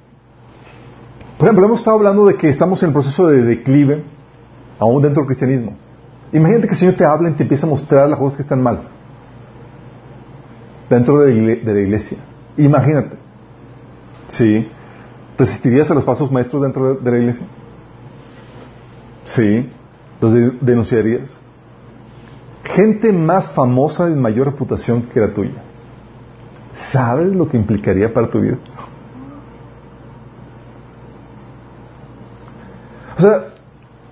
[1.38, 4.04] Por ejemplo, hemos estado hablando de que estamos en el proceso de declive,
[4.80, 5.78] aún dentro del cristianismo.
[6.34, 8.62] Imagínate que el Señor te habla y te empieza a mostrar las cosas que están
[8.62, 8.99] mal
[10.90, 12.18] dentro de la iglesia.
[12.58, 13.18] Imagínate.
[14.28, 14.68] Sí.
[15.38, 17.46] ¿Resistirías a los falsos maestros dentro de la iglesia?
[19.26, 19.70] Sí.
[20.20, 21.40] ¿Los denunciarías?
[22.64, 25.64] Gente más famosa y mayor reputación que la tuya.
[26.74, 28.58] ¿Sabes lo que implicaría para tu vida?
[33.18, 33.46] O sea,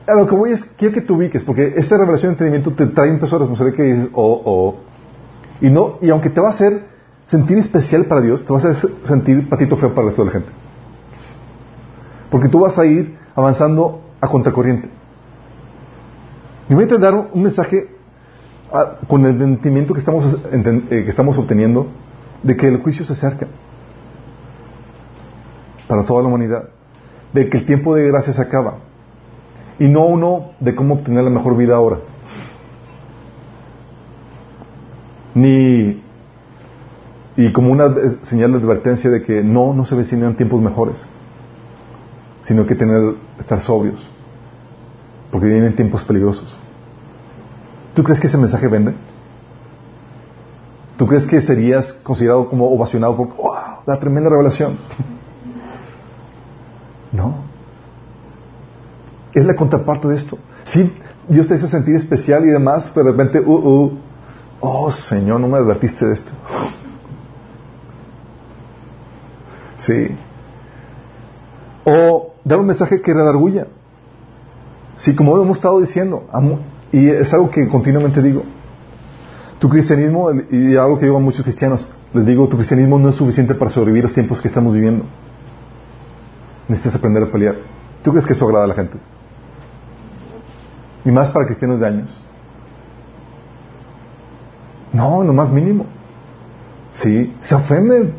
[0.07, 2.87] a lo que voy es, quiero que te ubiques, porque esta revelación de entendimiento te
[2.87, 4.75] trae un peso de responsabilidad que dices, oh, oh.
[5.61, 6.85] Y, no, y aunque te va a hacer
[7.25, 10.33] sentir especial para Dios, te vas a sentir patito feo para el resto de la
[10.33, 10.51] gente.
[12.29, 14.89] Porque tú vas a ir avanzando a contracorriente.
[16.69, 17.89] Y voy a intentar un mensaje
[18.71, 21.87] ah, con el entendimiento que estamos, eh, que estamos obteniendo
[22.43, 23.47] de que el juicio se acerca
[25.87, 26.69] para toda la humanidad,
[27.33, 28.79] de que el tiempo de gracia se acaba
[29.79, 31.99] y no uno de cómo obtener la mejor vida ahora,
[35.37, 36.03] ni
[37.35, 41.07] y como una señal de advertencia de que no, no se vecinan tiempos mejores
[42.47, 44.09] sino que tener, estar sobrios,
[45.31, 46.57] porque vienen tiempos peligrosos.
[47.93, 48.95] ¿Tú crees que ese mensaje vende?
[50.97, 54.77] ¿Tú crees que serías considerado como ovacionado por, wow, la tremenda revelación?
[57.11, 57.43] no.
[59.33, 60.37] Es la contraparte de esto.
[60.63, 60.93] Sí,
[61.27, 63.97] Dios te hace sentir especial y demás, pero de repente, uh, uh,
[64.59, 66.33] oh Señor, no me advertiste de esto.
[69.77, 70.07] sí.
[71.85, 73.67] O dar un mensaje que redarguya.
[74.95, 76.25] Sí, como hemos estado diciendo,
[76.91, 78.43] y es algo que continuamente digo.
[79.59, 83.15] Tu cristianismo, y algo que digo a muchos cristianos, les digo, tu cristianismo no es
[83.15, 85.05] suficiente para sobrevivir los tiempos que estamos viviendo.
[86.67, 87.55] Necesitas aprender a pelear.
[88.03, 88.97] ¿Tú crees que eso agrada a la gente?
[91.05, 92.26] Y más para cristianos de años.
[94.93, 95.85] No, lo más mínimo.
[96.91, 98.13] Sí, se ofenden.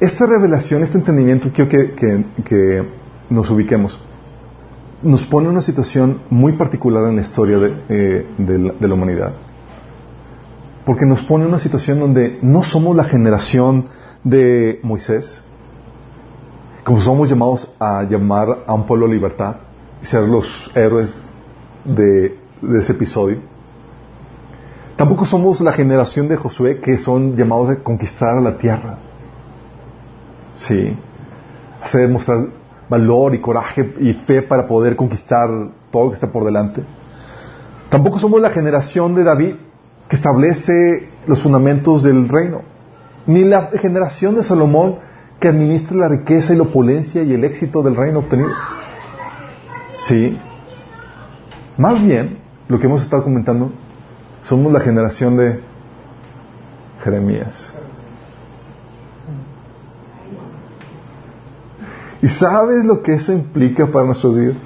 [0.00, 2.86] Esta revelación, este entendimiento, quiero que,
[3.30, 4.00] nos ubiquemos.
[5.02, 9.34] Nos pone en una situación muy particular en la historia eh, de, la, humanidad.
[10.84, 13.86] Porque nos pone en una situación donde no somos la generación
[14.22, 15.42] de Moisés,
[16.84, 19.56] como somos llamados a llamar a un pueblo a libertad
[20.02, 21.10] y ser los héroes
[21.84, 23.40] de, de ese episodio,
[24.96, 28.98] Tampoco somos la generación de Josué que son llamados a conquistar la tierra.
[30.56, 30.96] Sí.
[31.82, 32.46] Hacer mostrar
[32.88, 35.50] valor y coraje y fe para poder conquistar
[35.90, 36.82] todo lo que está por delante.
[37.90, 39.54] Tampoco somos la generación de David
[40.08, 42.62] que establece los fundamentos del reino.
[43.26, 44.98] Ni la generación de Salomón
[45.38, 48.50] que administra la riqueza y la opulencia y el éxito del reino obtenido.
[49.98, 50.38] Sí.
[51.76, 53.70] Más bien, lo que hemos estado comentando,
[54.42, 55.60] somos la generación de
[57.02, 57.72] Jeremías.
[62.22, 64.56] ¿Y sabes lo que eso implica para nuestros días?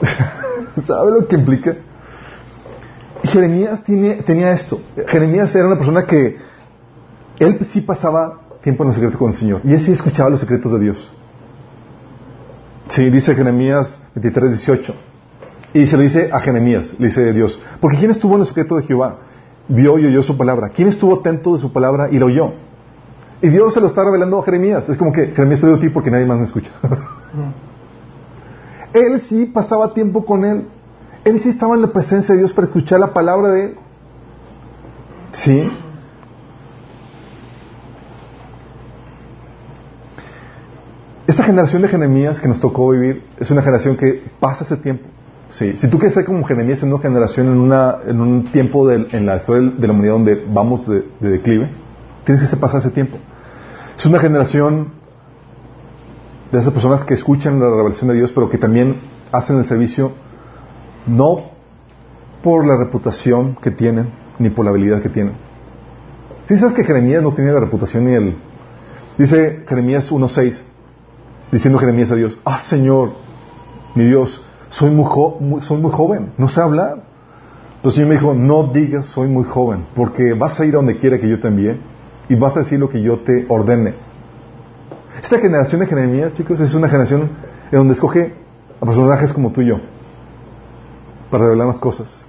[0.86, 1.76] ¿Sabes lo que implica?
[3.24, 4.80] Jeremías tiene, tenía esto.
[5.06, 6.36] Jeremías era una persona que
[7.38, 10.40] él sí pasaba tiempo en el secreto con el Señor y él sí escuchaba los
[10.40, 11.10] secretos de Dios.
[12.88, 14.94] Sí, dice Jeremías 23, 18.
[15.74, 17.60] Y se lo dice a Jeremías, le dice Dios.
[17.80, 19.18] Porque ¿quién estuvo en el secreto de Jehová?
[19.68, 20.70] Vio y oyó su palabra.
[20.70, 22.52] ¿Quién estuvo atento de su palabra y lo oyó?
[23.42, 24.88] Y Dios se lo está revelando a Jeremías.
[24.88, 26.70] Es como que Jeremías te a ti porque nadie más me escucha.
[28.94, 30.66] él sí pasaba tiempo con él.
[31.24, 33.76] Él sí estaba en la presencia de Dios para escuchar la palabra de él.
[35.32, 35.70] Sí.
[41.28, 45.06] Esta generación de Jeremías que nos tocó vivir es una generación que pasa ese tiempo.
[45.50, 45.74] Sí.
[45.76, 49.26] Si tú quieres ser como Jeremías en una generación, en, una, en un tiempo en
[49.26, 51.68] la historia de la humanidad donde vamos de, declive,
[52.24, 53.18] tienes que pasar ese tiempo.
[53.94, 54.88] Es una generación
[56.50, 58.98] de esas personas que escuchan la revelación de Dios, pero que también
[59.30, 60.12] hacen el servicio
[61.06, 61.50] no
[62.42, 65.34] por la reputación que tienen, ni por la habilidad que tienen.
[66.46, 68.38] Si sabes que Jeremías no tiene la reputación ni el...
[69.18, 70.62] Dice Jeremías 1.6,
[71.50, 73.12] diciendo Jeremías a Dios, ah Señor,
[73.94, 77.02] mi Dios, soy muy, soy muy joven, no sé hablar.
[77.76, 80.96] Entonces Señor me dijo, no digas soy muy joven, porque vas a ir a donde
[80.96, 81.80] quiera que yo te envíe
[82.28, 83.94] y vas a decir lo que yo te ordene.
[85.22, 87.30] Esta generación de Jeremías, chicos, es una generación
[87.70, 88.34] en donde escoge
[88.80, 89.76] a personajes como tú y yo
[91.30, 92.24] para revelar las cosas.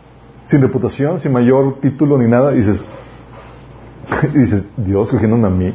[0.45, 2.83] Sin reputación, sin mayor título ni nada, y dices,
[4.33, 5.73] y dices, Dios cogiéndome a mí.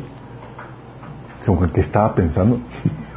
[1.72, 2.58] ¿Qué estaba pensando?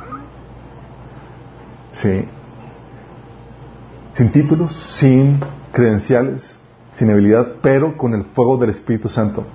[1.92, 2.26] sí.
[4.12, 5.40] Sin títulos, sin
[5.72, 6.58] credenciales,
[6.92, 9.46] sin habilidad, pero con el fuego del Espíritu Santo,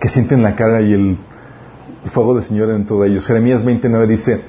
[0.00, 1.18] que sienten la cara y el,
[2.06, 3.26] fuego del Señor dentro de ellos.
[3.26, 4.40] Jeremías 29 dice,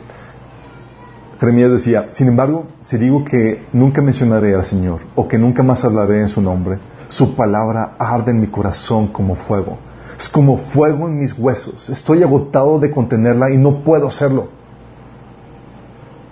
[1.39, 5.83] Jeremías decía, sin embargo, si digo que nunca mencionaré al Señor o que nunca más
[5.83, 6.79] hablaré en su nombre,
[7.09, 9.77] su palabra arde en mi corazón como fuego.
[10.17, 11.89] Es como fuego en mis huesos.
[11.89, 14.49] Estoy agotado de contenerla y no puedo hacerlo.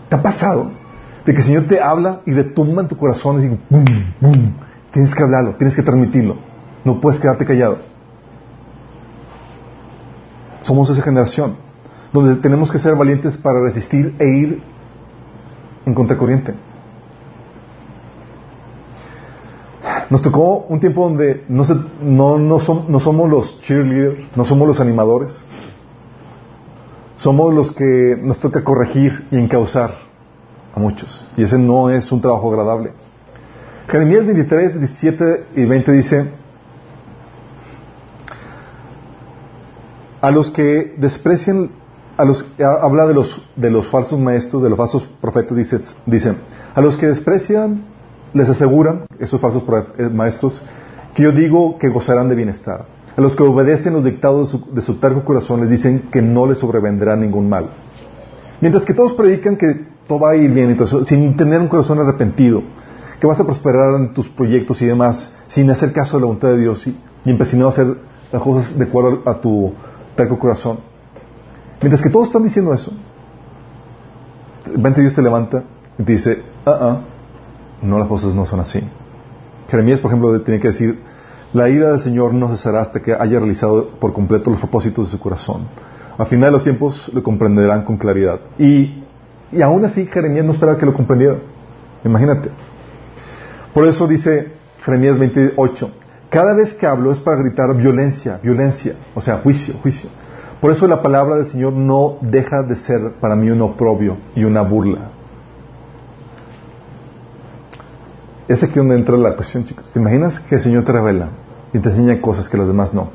[0.10, 0.72] ¿Te ha pasado?
[1.26, 3.58] De que el Señor te habla y retumba en tu corazón y digo.
[4.92, 6.38] Tienes que hablarlo, tienes que transmitirlo.
[6.84, 7.80] No puedes quedarte callado.
[10.62, 11.56] Somos esa generación
[12.12, 14.64] donde tenemos que ser valientes para resistir e ir
[15.86, 16.56] en contracorriente.
[20.10, 21.64] Nos tocó un tiempo donde no,
[22.02, 25.44] no, no, no somos los cheerleaders, no somos los animadores,
[27.20, 29.92] somos los que nos toca corregir y encauzar
[30.74, 31.28] a muchos.
[31.36, 32.94] Y ese no es un trabajo agradable.
[33.90, 36.32] Jeremías 23, 17 y 20 dice,
[40.22, 41.72] a los que desprecian
[42.16, 46.36] a los habla de los de los falsos maestros, de los falsos profetas dice, dice
[46.76, 47.84] a los que desprecian
[48.34, 49.64] les aseguran esos falsos
[49.98, 50.62] eh, maestros
[51.16, 52.86] que yo digo que gozarán de bienestar.
[53.20, 56.58] A los que obedecen los dictados de su, terco corazón les dicen que no les
[56.58, 57.72] sobrevendrá ningún mal.
[58.62, 62.64] Mientras que todos predican que todo va a ir bien, sin tener un corazón arrepentido,
[63.20, 66.48] que vas a prosperar en tus proyectos y demás, sin hacer caso de la voluntad
[66.48, 67.98] de Dios y, y empecinado a hacer
[68.32, 69.74] las cosas de acuerdo a tu
[70.16, 70.80] terco corazón.
[71.82, 72.94] Mientras que todos están diciendo eso,
[74.64, 75.66] de Dios te levanta
[75.98, 77.02] y te dice, ah, ah,
[77.82, 78.80] no, las cosas no son así.
[79.68, 81.09] Jeremías, por ejemplo, tiene que decir,
[81.54, 85.12] la ira del Señor no cesará hasta que haya realizado por completo los propósitos de
[85.12, 85.68] su corazón.
[86.18, 88.40] Al final de los tiempos lo comprenderán con claridad.
[88.58, 89.04] Y,
[89.52, 91.38] y aún así Jeremías no esperaba que lo comprendiera.
[92.04, 92.52] Imagínate.
[93.74, 94.52] Por eso dice
[94.84, 95.92] Jeremías 28,
[96.30, 100.10] cada vez que hablo es para gritar violencia, violencia, o sea, juicio, juicio.
[100.62, 104.44] Por eso la palabra del Señor no deja de ser para mí un oprobio y
[104.44, 105.12] una burla.
[108.50, 109.90] Es aquí donde entra la cuestión, chicos.
[109.92, 111.30] ¿Te imaginas que el Señor te revela
[111.72, 113.12] y te enseña cosas que los demás no?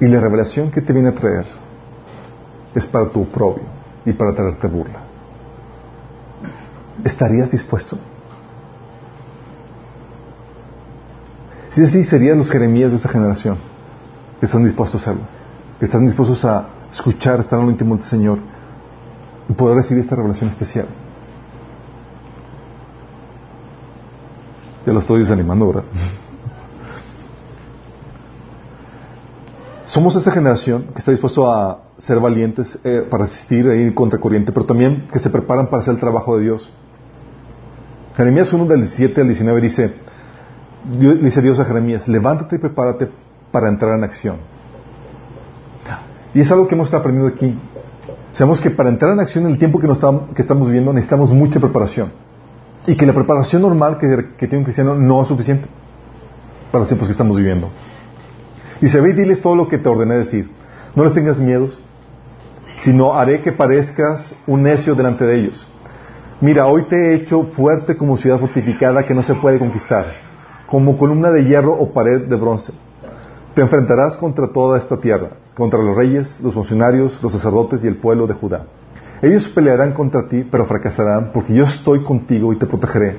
[0.00, 1.44] Y la revelación que te viene a traer
[2.74, 3.64] es para tu oprobio
[4.06, 5.08] y para traerte burla.
[7.04, 7.98] ¿estarías dispuesto?
[11.70, 13.58] Si así, serían los Jeremías de esta generación
[14.40, 15.28] que están dispuestos a hacerlo,
[15.78, 18.38] que están dispuestos a escuchar, estar en lo íntimo del Señor
[19.48, 20.86] y poder recibir esta revelación especial.
[24.86, 25.84] Ya lo estoy desanimando, ¿verdad?
[29.86, 34.20] Somos esa generación que está dispuesto a ser valientes eh, para asistir a ir contra
[34.20, 36.70] corriente, pero también que se preparan para hacer el trabajo de Dios.
[38.14, 39.94] Jeremías 1 del 17 al 19 dice,
[41.22, 43.10] dice Dios a Jeremías, levántate y prepárate
[43.50, 44.36] para entrar en acción.
[46.34, 47.58] Y es algo que hemos estado aprendiendo aquí.
[48.32, 49.88] Sabemos que para entrar en acción en el tiempo que,
[50.34, 52.12] que estamos viviendo necesitamos mucha preparación.
[52.86, 55.68] Y que la preparación normal que, tiene un cristiano no es suficiente
[56.70, 57.70] para los tiempos que estamos viviendo.
[58.80, 60.50] Dice, ve y diles todo lo que te ordené decir.
[60.94, 61.80] No les tengas miedos,
[62.78, 65.68] sino haré que parezcas un necio delante de ellos.
[66.40, 70.06] Mira, hoy te he hecho fuerte como ciudad fortificada que no se puede conquistar,
[70.66, 72.72] como columna de hierro o pared de bronce.
[73.54, 77.96] Te enfrentarás contra toda esta tierra, contra los reyes, los funcionarios, los sacerdotes y el
[77.96, 78.66] pueblo de Judá.
[79.20, 83.18] Ellos pelearán contra ti, pero fracasarán, porque yo estoy contigo y te protegeré.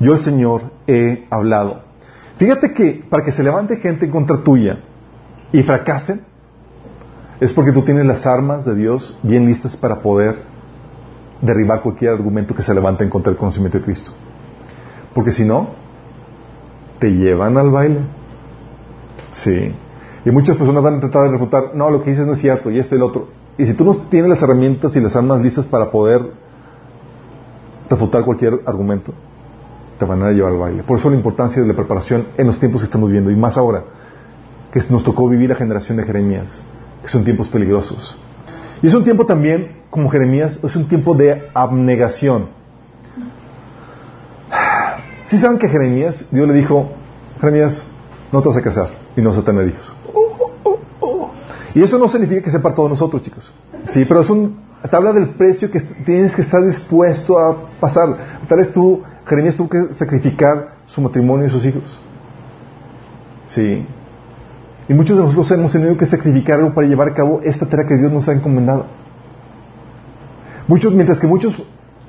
[0.00, 1.82] Yo el Señor he hablado.
[2.36, 4.80] Fíjate que para que se levante gente en contra tuya
[5.52, 6.22] y fracasen,
[7.40, 10.42] es porque tú tienes las armas de Dios bien listas para poder
[11.40, 14.12] derribar cualquier argumento que se levante en contra del conocimiento de Cristo.
[15.14, 15.68] Porque si no,
[16.98, 18.00] te llevan al baile.
[19.32, 19.72] Sí.
[20.24, 22.70] Y muchas personas van a tratar de refutar, no, lo que dices no es cierto,
[22.70, 23.28] y esto y lo otro.
[23.58, 26.22] Y si tú no tienes las herramientas y las armas listas para poder
[27.90, 29.12] refutar cualquier argumento,
[29.98, 30.82] te van a llevar al baile.
[30.84, 33.58] Por eso la importancia de la preparación en los tiempos que estamos viviendo, y más
[33.58, 33.82] ahora,
[34.72, 36.62] que nos tocó vivir la generación de Jeremías,
[37.02, 38.16] que son tiempos peligrosos.
[38.80, 42.50] Y es un tiempo también, como Jeremías, es un tiempo de abnegación.
[45.26, 46.90] Si saben que Jeremías, Dios le dijo,
[47.40, 47.84] Jeremías,
[48.30, 49.92] no te vas a casar y no vas a tener hijos.
[51.74, 53.52] Y eso no significa que sea para todos nosotros, chicos.
[53.86, 54.56] Sí, pero es un,
[54.88, 58.16] te habla del precio que tienes que estar dispuesto a pasar.
[58.48, 62.00] Tal vez tú, Jeremías tuvo que sacrificar su matrimonio y sus hijos.
[63.46, 63.86] Sí.
[64.88, 67.86] Y muchos de nosotros hemos tenido que sacrificar algo para llevar a cabo esta tarea
[67.86, 68.86] que Dios nos ha encomendado.
[70.66, 71.62] Muchos, mientras que muchos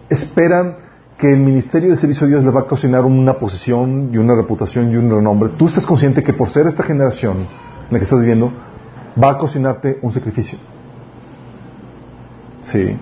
[0.10, 0.78] esperan
[1.18, 4.36] que el ministerio de servicio de Dios le va a cocinar una posición y una
[4.36, 8.06] reputación y un renombre, tú estás consciente que por ser esta generación en la que
[8.06, 8.54] estás viviendo,
[9.22, 10.58] va a cocinarte un sacrificio.
[12.62, 12.98] Sí.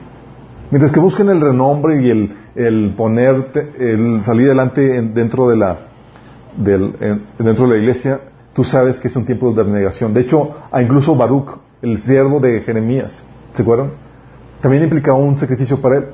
[0.70, 5.80] Mientras que busquen el renombre y el, el ponerte, el salir adelante dentro de la,
[6.58, 8.20] dentro de la iglesia,
[8.53, 10.14] tú sabes que es un tiempo de abnegación.
[10.14, 13.91] De hecho, incluso Baruch, el siervo de Jeremías, ¿se acuerdan?
[14.62, 16.05] También implicaba un sacrificio para él.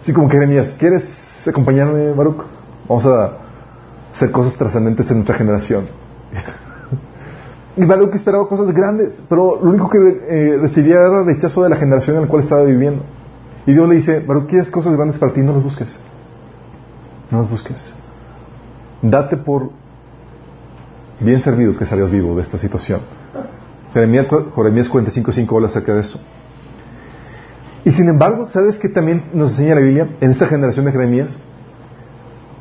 [0.00, 2.44] Así como Jeremías, ¿quieres acompañarme, Baruch?
[2.88, 3.36] Vamos a
[4.12, 5.86] hacer cosas trascendentes en nuestra generación.
[7.76, 11.70] Y Baruch esperaba cosas grandes, pero lo único que eh, recibía era el rechazo de
[11.70, 13.02] la generación en la cual estaba viviendo.
[13.66, 15.40] Y Dios le dice, Baruch, ¿quieres cosas grandes para ti?
[15.40, 15.98] No las busques.
[17.30, 17.94] No las busques.
[19.00, 19.70] Date por
[21.20, 23.00] bien servido que salgas vivo de esta situación.
[23.94, 26.20] Jeremías, Jeremías 45.5 habla acerca de eso.
[27.84, 31.38] Y sin embargo, ¿sabes qué también nos enseña la Biblia en esta generación de Jeremías?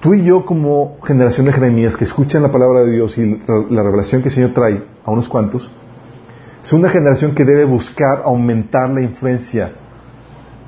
[0.01, 3.39] Tú y yo como generación de Jeremías que escuchan la palabra de Dios y
[3.69, 5.69] la revelación que el Señor trae a unos cuantos,
[6.63, 9.71] es una generación que debe buscar aumentar la influencia,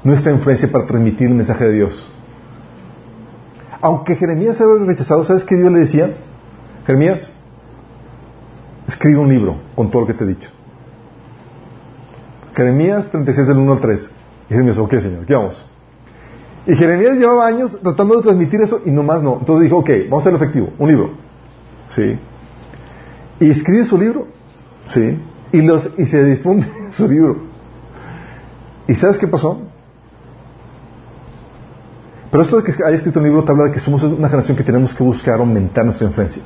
[0.04, 2.12] nuestra influencia para transmitir el mensaje de Dios.
[3.82, 6.16] Aunque Jeremías era rechazado, ¿sabes qué Dios le decía?
[6.86, 7.32] Jeremías,
[8.88, 10.50] escribe un libro con todo lo que te he dicho.
[12.56, 14.10] Jeremías 36 del 1 al 3.
[14.50, 15.66] Y Jeremías, ok, Señor, ¿qué vamos?
[16.66, 19.38] Y Jeremías llevaba años tratando de transmitir eso y nomás no.
[19.40, 21.12] Entonces dijo, ok, vamos a hacerlo efectivo, un libro.
[21.90, 22.18] ¿Sí?
[23.44, 24.28] Y escribe su libro.
[24.86, 25.20] ¿Sí?
[25.52, 27.42] Y, los, y se difunde su libro.
[28.88, 29.62] ¿Y sabes qué pasó?
[32.32, 34.56] Pero esto de que haya escrito un libro te habla de que somos una generación
[34.56, 36.42] que tenemos que buscar aumentar nuestra influencia.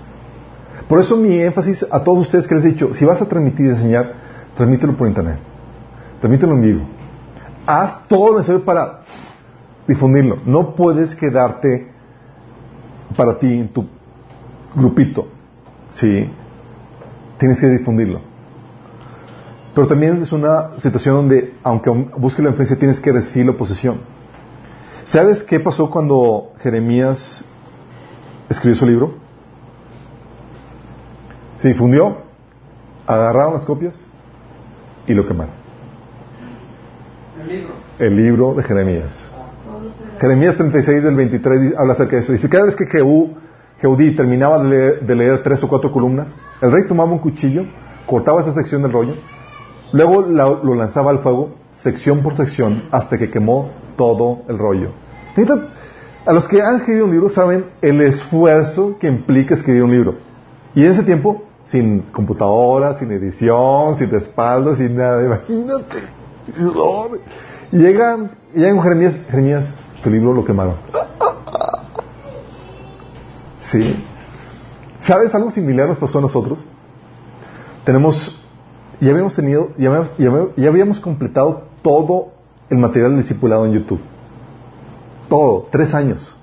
[0.89, 3.67] Por eso mi énfasis a todos ustedes que les he dicho, si vas a transmitir
[3.67, 4.15] y enseñar,
[4.55, 5.37] transmítelo por internet.
[6.19, 6.81] Transmítelo en vivo.
[7.67, 9.01] Haz todo lo necesario para
[9.87, 10.39] difundirlo.
[10.45, 11.91] No puedes quedarte
[13.15, 13.85] para ti en tu
[14.75, 15.27] grupito.
[15.89, 16.27] Sí.
[17.37, 18.21] Tienes que difundirlo.
[19.75, 23.99] Pero también es una situación donde, aunque busques la influencia, tienes que recibir la oposición.
[25.03, 27.45] ¿Sabes qué pasó cuando Jeremías
[28.49, 29.15] escribió su libro?
[31.57, 32.17] Se difundió,
[33.05, 33.99] agarraron las copias
[35.07, 35.53] y lo quemaron.
[37.39, 37.73] El libro.
[37.99, 39.31] El libro de Jeremías.
[40.19, 42.31] Jeremías 36 del 23 dice- habla acerca de eso.
[42.31, 43.35] Dice, cada vez que Jehú,
[43.79, 47.65] Jehudí terminaba de leer, de leer tres o cuatro columnas, el rey tomaba un cuchillo,
[48.05, 49.13] cortaba esa sección del rollo,
[49.91, 54.91] luego lo lanzaba al fuego, sección por sección, hasta que quemó todo el rollo.
[56.25, 60.15] A los que han escrito un libro saben el esfuerzo que implica escribir un libro.
[60.73, 65.99] Y en ese tiempo, sin computadora, sin edición, sin respaldo, sin nada, imagínate.
[67.71, 68.31] Llegan
[68.75, 70.75] con Jeremías, Jeremías, tu libro lo quemaron.
[73.71, 74.03] Sí.
[74.99, 76.59] ¿Sabes algo similar nos pasó a nosotros?
[77.83, 78.39] Tenemos,
[78.99, 82.29] ya habíamos tenido, ya habíamos, ya habíamos- completado todo
[82.69, 83.99] el material del discipulado en YouTube.
[85.29, 86.33] Todo, tres años.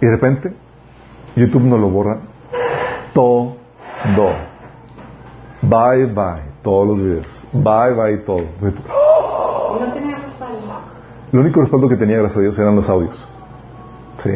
[0.00, 0.54] Y de repente,
[1.36, 2.20] YouTube nos lo borra
[3.12, 3.56] todo.
[5.62, 7.46] Bye, bye, todos los videos.
[7.52, 8.42] Bye, bye, todo.
[8.60, 10.72] No tenía respaldo.
[11.30, 13.26] Lo único respaldo que tenía, gracias a Dios, eran los audios.
[14.18, 14.30] Sí.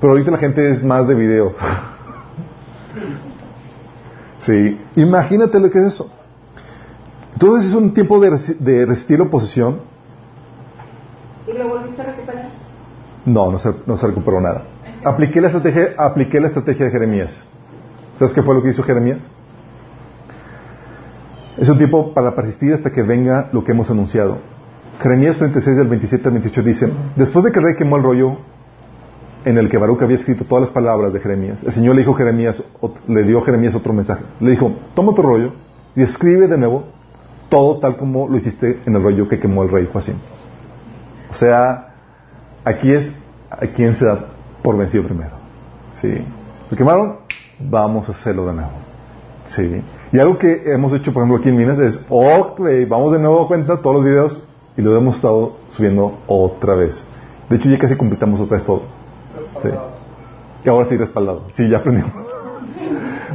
[0.00, 1.52] Pero ahorita la gente es más de video.
[4.38, 4.80] Sí.
[4.96, 6.10] Imagínate lo que es eso.
[7.32, 9.80] Entonces es un tiempo de, resi- de resistir la oposición.
[11.46, 12.48] ¿Y lo volviste a recuperar?
[13.24, 14.64] No, no se, no se recuperó nada.
[15.04, 17.40] Apliqué la estrategia, apliqué la estrategia de Jeremías.
[18.18, 19.28] ¿Sabes qué fue lo que hizo Jeremías?
[21.56, 24.38] Es un tiempo para persistir hasta que venga lo que hemos anunciado.
[25.00, 28.38] Jeremías 36 del 27 al 28 dice, después de que el rey quemó el rollo
[29.44, 32.14] en el que Baruch había escrito todas las palabras de Jeremías, el Señor le dijo
[32.14, 32.62] a Jeremías,
[33.06, 34.22] le dio a Jeremías otro mensaje.
[34.40, 35.52] Le dijo, toma tu rollo
[35.94, 36.84] y escribe de nuevo
[37.48, 40.16] todo tal como lo hiciste en el rollo que quemó el rey Joacim.
[41.30, 41.94] O sea,
[42.64, 43.12] aquí es
[43.50, 44.26] a quien se da
[44.62, 45.32] por vencido primero.
[46.00, 46.24] ¿Sí?
[46.70, 47.16] ¿Lo quemaron?
[47.58, 48.70] Vamos a hacerlo de nuevo.
[49.46, 49.82] ¿Sí?
[50.12, 53.44] Y algo que hemos hecho, por ejemplo, aquí en Minas es, ok, vamos de nuevo
[53.44, 54.42] a cuenta todos los videos
[54.76, 57.04] y lo hemos estado subiendo otra vez.
[57.48, 58.82] De hecho, ya casi completamos otra vez todo.
[59.62, 59.68] Sí.
[60.64, 61.44] Y ahora sí respaldado.
[61.52, 62.12] Sí, ya aprendimos.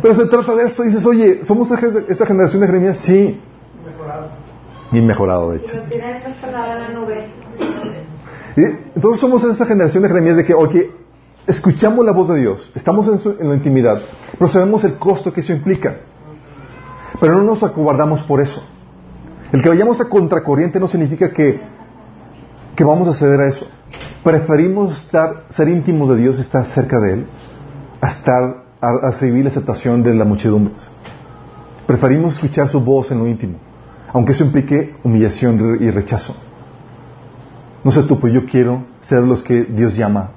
[0.02, 0.84] Pero se trata de eso.
[0.84, 2.98] Dices, oye, ¿somos esa generación de Jeremías?
[2.98, 3.40] Sí.
[4.92, 5.76] Y mejorado, de Y hecho.
[8.56, 8.62] Y
[8.96, 10.92] entonces somos esa generación de Jeremías de que, oye,
[11.48, 14.02] escuchamos la voz de Dios, estamos en, su- en la intimidad,
[14.38, 15.98] pero sabemos el costo que eso implica.
[17.20, 18.64] Pero no nos acobardamos por eso.
[19.52, 21.62] El que vayamos a contracorriente no significa que,
[22.76, 23.68] que vamos a ceder a eso.
[24.24, 27.26] Preferimos estar, ser íntimos de Dios, estar cerca de Él,
[28.00, 30.90] a estar, a, recibir la aceptación de las muchedumbres.
[31.86, 33.58] Preferimos escuchar su voz en lo íntimo,
[34.14, 36.36] aunque eso implique humillación y rechazo.
[37.84, 40.32] No sé tú, pero yo quiero ser los que Dios llama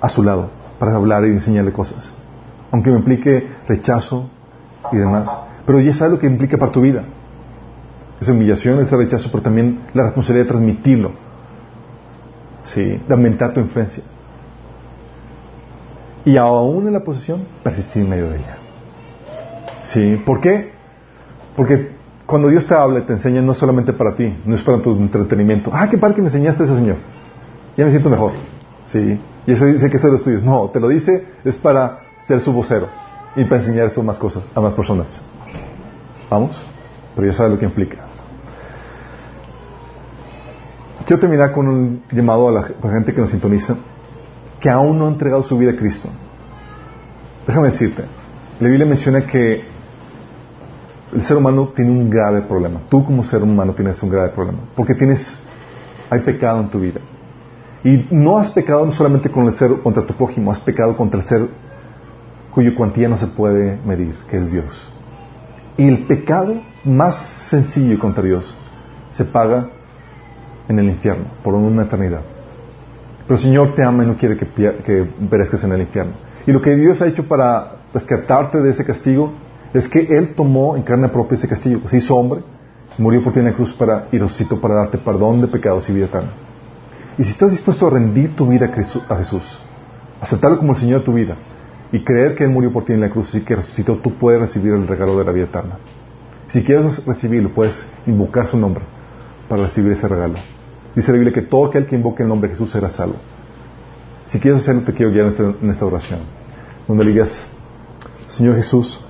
[0.00, 2.12] a su lado para hablar y enseñarle cosas.
[2.70, 4.30] Aunque me implique rechazo
[4.92, 5.28] y demás.
[5.66, 7.04] Pero ya sabes lo que implica para tu vida.
[8.20, 11.29] Esa humillación, ese rechazo, pero también la responsabilidad de transmitirlo.
[12.62, 14.02] Sí, de aumentar tu influencia.
[16.24, 18.58] Y aún en la posición, persistir en medio de ella.
[19.82, 20.72] Sí, ¿por qué?
[21.56, 21.92] Porque
[22.26, 25.70] cuando Dios te habla te enseña, no solamente para ti, no es para tu entretenimiento.
[25.72, 26.96] Ah, qué padre que me enseñaste eso, Señor.
[27.76, 28.32] Ya me siento mejor.
[28.86, 29.18] Sí.
[29.46, 30.42] Y eso dice que eso es los tuyos.
[30.42, 32.88] No, te lo dice, es para ser su vocero
[33.36, 35.22] y para enseñar eso más cosas, a más personas.
[36.28, 36.60] Vamos,
[37.16, 38.09] pero ya sabes lo que implica.
[41.10, 43.74] Quiero terminar con un llamado a la gente que nos sintoniza,
[44.60, 46.08] que aún no ha entregado su vida a Cristo.
[47.48, 48.04] Déjame decirte,
[48.60, 49.60] la Biblia menciona que
[51.12, 52.82] el ser humano tiene un grave problema.
[52.88, 54.60] Tú como ser humano tienes un grave problema.
[54.76, 55.42] Porque tienes,
[56.10, 57.00] hay pecado en tu vida.
[57.82, 61.26] Y no has pecado solamente con el ser, contra tu prójimo, has pecado contra el
[61.26, 61.48] ser
[62.54, 64.88] cuyo cuantía no se puede medir, que es Dios.
[65.76, 66.54] Y el pecado
[66.84, 68.54] más sencillo contra Dios
[69.10, 69.70] se paga
[70.70, 72.22] en el infierno, por una eternidad.
[73.26, 76.12] Pero el Señor te ama y no quiere que, perezcas en el infierno.
[76.46, 79.32] Y lo que Dios ha hecho para rescatarte de ese castigo
[79.74, 81.88] es que Él tomó en carne propia ese castigo.
[81.88, 82.42] Se hizo hombre,
[82.98, 85.92] murió por ti en la cruz para, y resucitó para darte perdón de pecados y
[85.92, 86.30] vida eterna.
[87.18, 88.70] Y si estás dispuesto a rendir tu vida
[89.08, 89.58] a Jesús,
[90.20, 91.36] aceptarlo como el Señor de tu vida
[91.90, 94.40] y creer que Él murió por ti en la cruz y que resucitó, tú puedes
[94.40, 95.78] recibir el regalo de la vida eterna.
[96.46, 98.84] Si quieres recibirlo, puedes invocar su nombre
[99.48, 100.36] para recibir ese regalo.
[100.94, 103.16] Dice la Biblia que todo aquel que invoque el nombre de Jesús será salvo.
[104.26, 106.20] Si quieres hacerlo, te quiero guiar en esta, oración,
[106.86, 107.48] donde le digas,
[108.28, 109.00] Señor Jesús,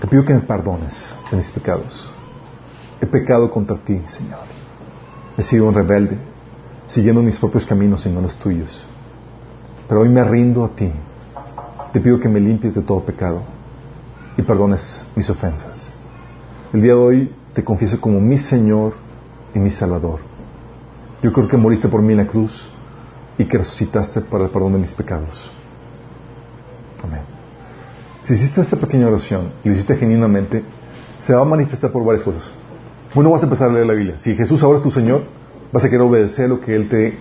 [0.00, 2.10] te pido que me perdones de mis pecados.
[3.00, 4.40] He pecado contra ti, Señor.
[5.36, 6.18] He sido un rebelde,
[6.88, 8.84] siguiendo mis propios caminos y no los tuyos.
[9.88, 10.92] Pero hoy me rindo a ti.
[11.92, 13.42] Te pido que me limpies de todo pecado
[14.36, 15.94] y perdones mis ofensas.
[16.72, 18.94] El día de hoy te confieso como mi Señor
[19.54, 20.27] y mi Salvador.
[21.22, 22.68] Yo creo que moriste por mí en la cruz
[23.36, 25.50] y que resucitaste para el perdón de mis pecados.
[27.02, 27.22] Amén.
[28.22, 30.62] Si hiciste esta pequeña oración y lo hiciste genuinamente,
[31.18, 32.52] se va a manifestar por varias cosas.
[33.14, 34.18] Uno, vas a empezar a leer la Biblia.
[34.18, 35.24] Si Jesús ahora es tu Señor,
[35.72, 37.16] vas a querer obedecer lo que Él te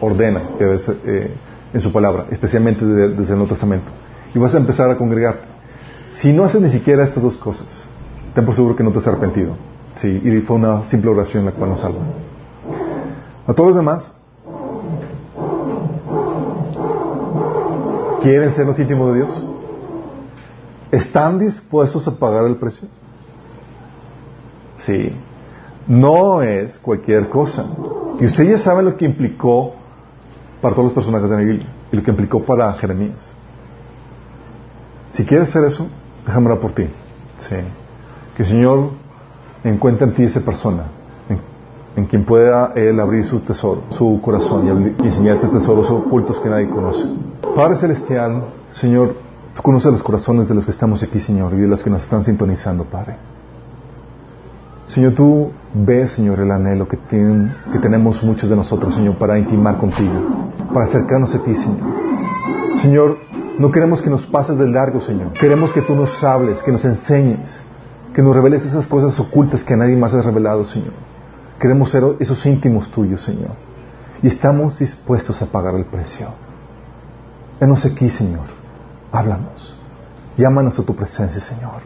[0.00, 1.34] ordena eh,
[1.72, 3.90] en su palabra, especialmente desde, desde el Nuevo Testamento.
[4.34, 5.46] Y vas a empezar a congregarte.
[6.10, 7.86] Si no haces ni siquiera estas dos cosas,
[8.34, 9.54] ten por seguro que no te has arrepentido.
[9.94, 12.00] Sí, y fue una simple oración la cual nos salva.
[13.48, 14.14] A todos los demás,
[18.20, 19.44] ¿quieren ser los íntimos de Dios?
[20.92, 22.88] ¿Están dispuestos a pagar el precio?
[24.76, 25.16] Sí.
[25.86, 27.64] No es cualquier cosa.
[28.20, 29.72] Y ustedes ya saben lo que implicó
[30.60, 33.32] para todos los personajes de la Biblia y lo que implicó para Jeremías.
[35.08, 35.88] Si quieres hacer eso,
[36.26, 36.84] déjame por ti.
[37.38, 37.56] Sí.
[38.36, 38.90] Que el Señor
[39.64, 40.84] encuentre en ti esa persona,
[41.96, 46.68] en, quien pueda Él abrir su tesoro, su corazón y, enseñarte tesoros ocultos que nadie
[46.68, 47.06] conoce.
[47.54, 49.16] Padre Celestial, Señor,
[49.54, 52.04] tú conoces los corazones de los que estamos aquí, Señor, y de los que nos
[52.04, 53.16] están sintonizando, Padre.
[54.86, 59.76] Señor, tú ves, Señor, el anhelo que, que tenemos muchos de nosotros, Señor, para intimar
[59.76, 60.14] contigo,
[60.72, 61.86] para acercarnos a ti, Señor.
[62.78, 63.18] Señor,
[63.58, 65.32] no queremos que nos pases del largo, Señor.
[65.32, 67.60] Queremos que tú nos hables, que nos enseñes,
[68.14, 70.92] que nos reveles esas cosas ocultas que a nadie más has revelado, Señor.
[71.58, 73.52] Queremos ser esos íntimos tuyos, Señor.
[74.22, 76.28] Y estamos dispuestos a pagar el precio.
[77.60, 78.46] Venos aquí, Señor.
[79.10, 79.74] Háblanos.
[80.36, 81.82] Llámanos a tu presencia, Señor.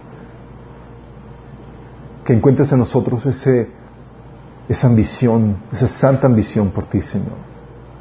[2.25, 7.39] Que encuentres en nosotros esa ambición, esa santa ambición por ti, Señor.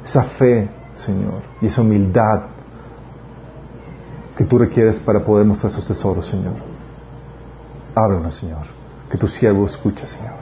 [0.04, 1.42] Esa fe, Señor.
[1.62, 2.42] Y esa humildad
[4.36, 6.54] que tú requieres para poder mostrar sus tesoros, Señor.
[7.94, 8.66] Háblanos, Señor.
[9.10, 10.41] Que tu siervo escuche, Señor.